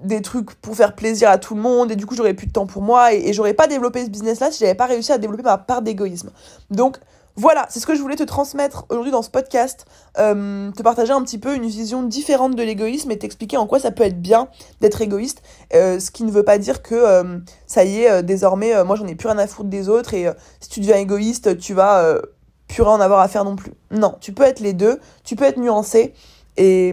des 0.02 0.22
trucs 0.22 0.54
pour 0.54 0.74
faire 0.76 0.94
plaisir 0.94 1.30
à 1.30 1.38
tout 1.38 1.54
le 1.54 1.60
monde 1.60 1.90
et 1.90 1.96
du 1.96 2.06
coup 2.06 2.14
j'aurais 2.14 2.34
plus 2.34 2.46
de 2.46 2.52
temps 2.52 2.66
pour 2.66 2.82
moi 2.82 3.12
et, 3.12 3.32
j'aurais 3.32 3.54
pas 3.54 3.66
développé 3.66 4.04
ce 4.04 4.10
business 4.10 4.40
là 4.40 4.50
si 4.50 4.60
j'avais 4.60 4.74
pas 4.74 4.86
réussi 4.86 5.12
à 5.12 5.18
développer 5.18 5.42
ma 5.42 5.58
part 5.58 5.82
d'égoïsme. 5.82 6.30
Donc 6.70 6.98
voilà, 7.36 7.66
c'est 7.70 7.80
ce 7.80 7.86
que 7.86 7.94
je 7.94 8.02
voulais 8.02 8.16
te 8.16 8.22
transmettre 8.22 8.86
aujourd'hui 8.90 9.12
dans 9.12 9.22
ce 9.22 9.30
podcast, 9.30 9.86
euh, 10.18 10.70
te 10.72 10.82
partager 10.82 11.12
un 11.12 11.22
petit 11.22 11.38
peu 11.38 11.54
une 11.54 11.66
vision 11.66 12.02
différente 12.02 12.56
de 12.56 12.62
l'égoïsme 12.62 13.10
et 13.12 13.18
t'expliquer 13.18 13.56
en 13.56 13.66
quoi 13.66 13.78
ça 13.78 13.92
peut 13.92 14.02
être 14.02 14.20
bien 14.20 14.48
d'être 14.80 15.00
égoïste, 15.00 15.42
euh, 15.74 16.00
ce 16.00 16.10
qui 16.10 16.24
ne 16.24 16.30
veut 16.30 16.42
pas 16.42 16.58
dire 16.58 16.82
que 16.82 16.94
euh, 16.94 17.38
ça 17.66 17.84
y 17.84 18.02
est, 18.02 18.22
désormais, 18.22 18.84
moi 18.84 18.96
j'en 18.96 19.06
ai 19.06 19.14
plus 19.14 19.28
rien 19.28 19.38
à 19.38 19.46
foutre 19.46 19.70
des 19.70 19.88
autres 19.88 20.12
et 20.12 20.28
si 20.60 20.68
tu 20.68 20.80
deviens 20.80 20.96
égoïste, 20.96 21.56
tu 21.58 21.72
vas 21.72 22.20
plus 22.68 22.82
rien 22.82 22.92
en 22.92 23.00
avoir 23.00 23.20
à 23.20 23.28
faire 23.28 23.44
non 23.44 23.56
plus. 23.56 23.72
Non, 23.90 24.16
tu 24.20 24.32
peux 24.32 24.44
être 24.44 24.60
les 24.60 24.72
deux, 24.72 25.00
tu 25.24 25.36
peux 25.36 25.44
être 25.44 25.58
nuancé 25.58 26.14
et, 26.56 26.92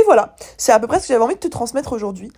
et 0.00 0.04
voilà, 0.04 0.34
c'est 0.56 0.72
à 0.72 0.80
peu 0.80 0.86
près 0.86 0.98
ce 0.98 1.06
que 1.06 1.12
j'avais 1.12 1.24
envie 1.24 1.34
de 1.34 1.40
te 1.40 1.48
transmettre 1.48 1.92
aujourd'hui. 1.92 2.32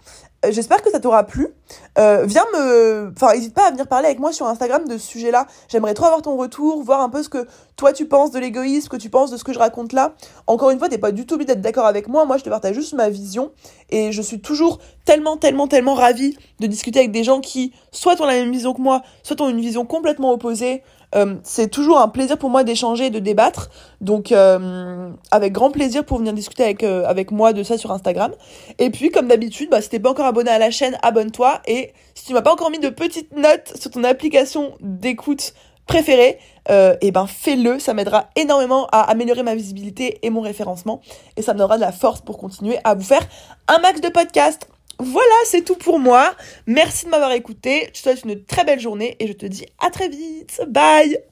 Euh, 0.45 0.51
j'espère 0.51 0.83
que 0.83 0.91
ça 0.91 0.99
t'aura 0.99 1.23
plu. 1.23 1.49
Euh, 1.97 2.25
viens 2.27 2.45
me... 2.55 3.13
Enfin, 3.15 3.35
n'hésite 3.35 3.55
pas 3.55 3.69
à 3.69 3.71
venir 3.71 3.87
parler 3.87 4.07
avec 4.07 4.19
moi 4.19 4.33
sur 4.33 4.47
Instagram 4.47 4.89
de 4.89 4.99
ce 4.99 5.07
sujet-là. 5.07 5.47
J'aimerais 5.69 5.95
trop 5.95 6.07
avoir 6.07 6.23
ton 6.23 6.37
retour, 6.37 6.83
voir 6.83 7.01
un 7.01 7.09
peu 7.09 7.23
ce 7.23 7.29
que 7.29 7.47
toi 7.77 7.93
tu 7.93 8.07
penses 8.07 8.33
de 8.33 8.41
l'égoïsme, 8.41 8.89
que 8.89 8.97
tu 8.97 9.11
penses 9.11 9.31
de 9.31 9.37
ce 9.37 9.45
que 9.45 9.53
je 9.53 9.61
raconte 9.61 9.93
là. 9.93 10.15
Encore 10.49 10.71
une 10.71 10.79
fois, 10.81 10.89
t'es 10.89 10.99
pas 10.99 11.13
du 11.13 11.25
tout 11.25 11.35
obligé 11.35 11.47
d'être 11.47 11.61
d'accord 11.61 11.87
avec 11.87 12.09
moi. 12.09 12.25
Moi, 12.25 12.39
je 12.39 12.43
te 12.43 12.51
partage 12.51 12.75
juste 12.75 12.95
ma 12.95 13.09
vision. 13.09 13.53
Et 13.91 14.11
je 14.11 14.23
suis 14.23 14.41
toujours 14.41 14.81
tellement, 15.05 15.37
tellement, 15.37 15.69
tellement 15.69 15.95
ravie 15.95 16.37
de 16.59 16.67
discuter 16.67 16.99
avec 16.99 17.13
des 17.13 17.23
gens 17.23 17.41
qui 17.41 17.73
soit 17.93 18.21
ont 18.21 18.27
la 18.27 18.35
même 18.35 18.51
vision 18.51 18.75
que 18.75 18.81
moi, 18.81 19.03
soit 19.23 19.41
ont 19.41 19.49
une 19.49 19.61
vision 19.61 19.87
complètement 19.87 20.33
opposée. 20.33 20.83
Euh, 21.15 21.37
c'est 21.43 21.69
toujours 21.69 21.99
un 22.01 22.09
plaisir 22.09 22.39
pour 22.39 22.51
moi 22.51 22.65
d'échanger 22.65 23.07
et 23.07 23.11
de 23.11 23.19
débattre. 23.19 23.71
Donc, 24.01 24.33
euh, 24.33 25.11
avec 25.31 25.53
grand 25.53 25.71
plaisir 25.71 26.05
pour 26.05 26.19
venir 26.19 26.33
discuter 26.33 26.65
avec, 26.65 26.83
euh, 26.83 27.05
avec 27.07 27.31
moi 27.31 27.53
de 27.53 27.63
ça 27.63 27.79
sur 27.79 27.91
Instagram. 27.91 28.33
Et 28.79 28.91
puis, 28.91 29.11
comme 29.11 29.29
d'habitude, 29.29 29.71
bah, 29.71 29.81
si 29.81 29.89
t'es 29.89 30.01
pas 30.01 30.11
encore 30.11 30.27
abonné 30.27 30.51
à 30.51 30.59
la 30.59 30.71
chaîne, 30.71 30.99
abonne-toi. 31.03 31.61
Et 31.67 31.93
si 32.15 32.27
tu 32.27 32.33
m'as 32.33 32.43
pas 32.43 32.53
encore 32.53 32.71
mis 32.71 32.79
de 32.79 32.89
petites 32.89 33.37
notes 33.37 33.75
sur 33.79 33.91
ton 33.91 34.05
application 34.05 34.75
d'écoute 34.81 35.55
préférée, 35.87 36.39
et 36.71 36.97
eh 37.01 37.11
ben 37.11 37.27
fais-le, 37.27 37.81
ça 37.81 37.93
m'aidera 37.93 38.29
énormément 38.37 38.87
à 38.93 39.01
améliorer 39.11 39.43
ma 39.43 39.57
visibilité 39.57 40.21
et 40.23 40.31
mon 40.31 40.41
référencement 40.41 41.01
et 41.37 41.43
ça 41.43 41.55
me 41.55 41.59
donnera 41.59 41.75
de 41.75 41.81
la 41.81 41.91
force 41.91 42.21
pour 42.21 42.39
continuer 42.39 42.79
à 42.85 42.95
vous 42.95 43.03
faire 43.03 43.27
un 43.67 43.81
max 43.81 44.01
de 44.01 44.09
podcasts. 44.09 44.69
Voilà, 44.99 45.35
c'est 45.45 45.65
tout 45.65 45.77
pour 45.77 45.99
moi. 45.99 46.35
Merci 46.67 47.07
de 47.07 47.11
m'avoir 47.11 47.33
écouté. 47.33 47.87
Je 47.89 47.91
te 47.91 47.99
souhaite 47.99 48.25
une 48.25 48.45
très 48.45 48.65
belle 48.65 48.81
journée 48.81 49.17
et 49.21 49.27
je 49.27 49.33
te 49.33 49.47
dis 49.47 49.67
à 49.79 49.91
très 49.91 50.09
vite. 50.09 50.61
Bye 50.69 51.32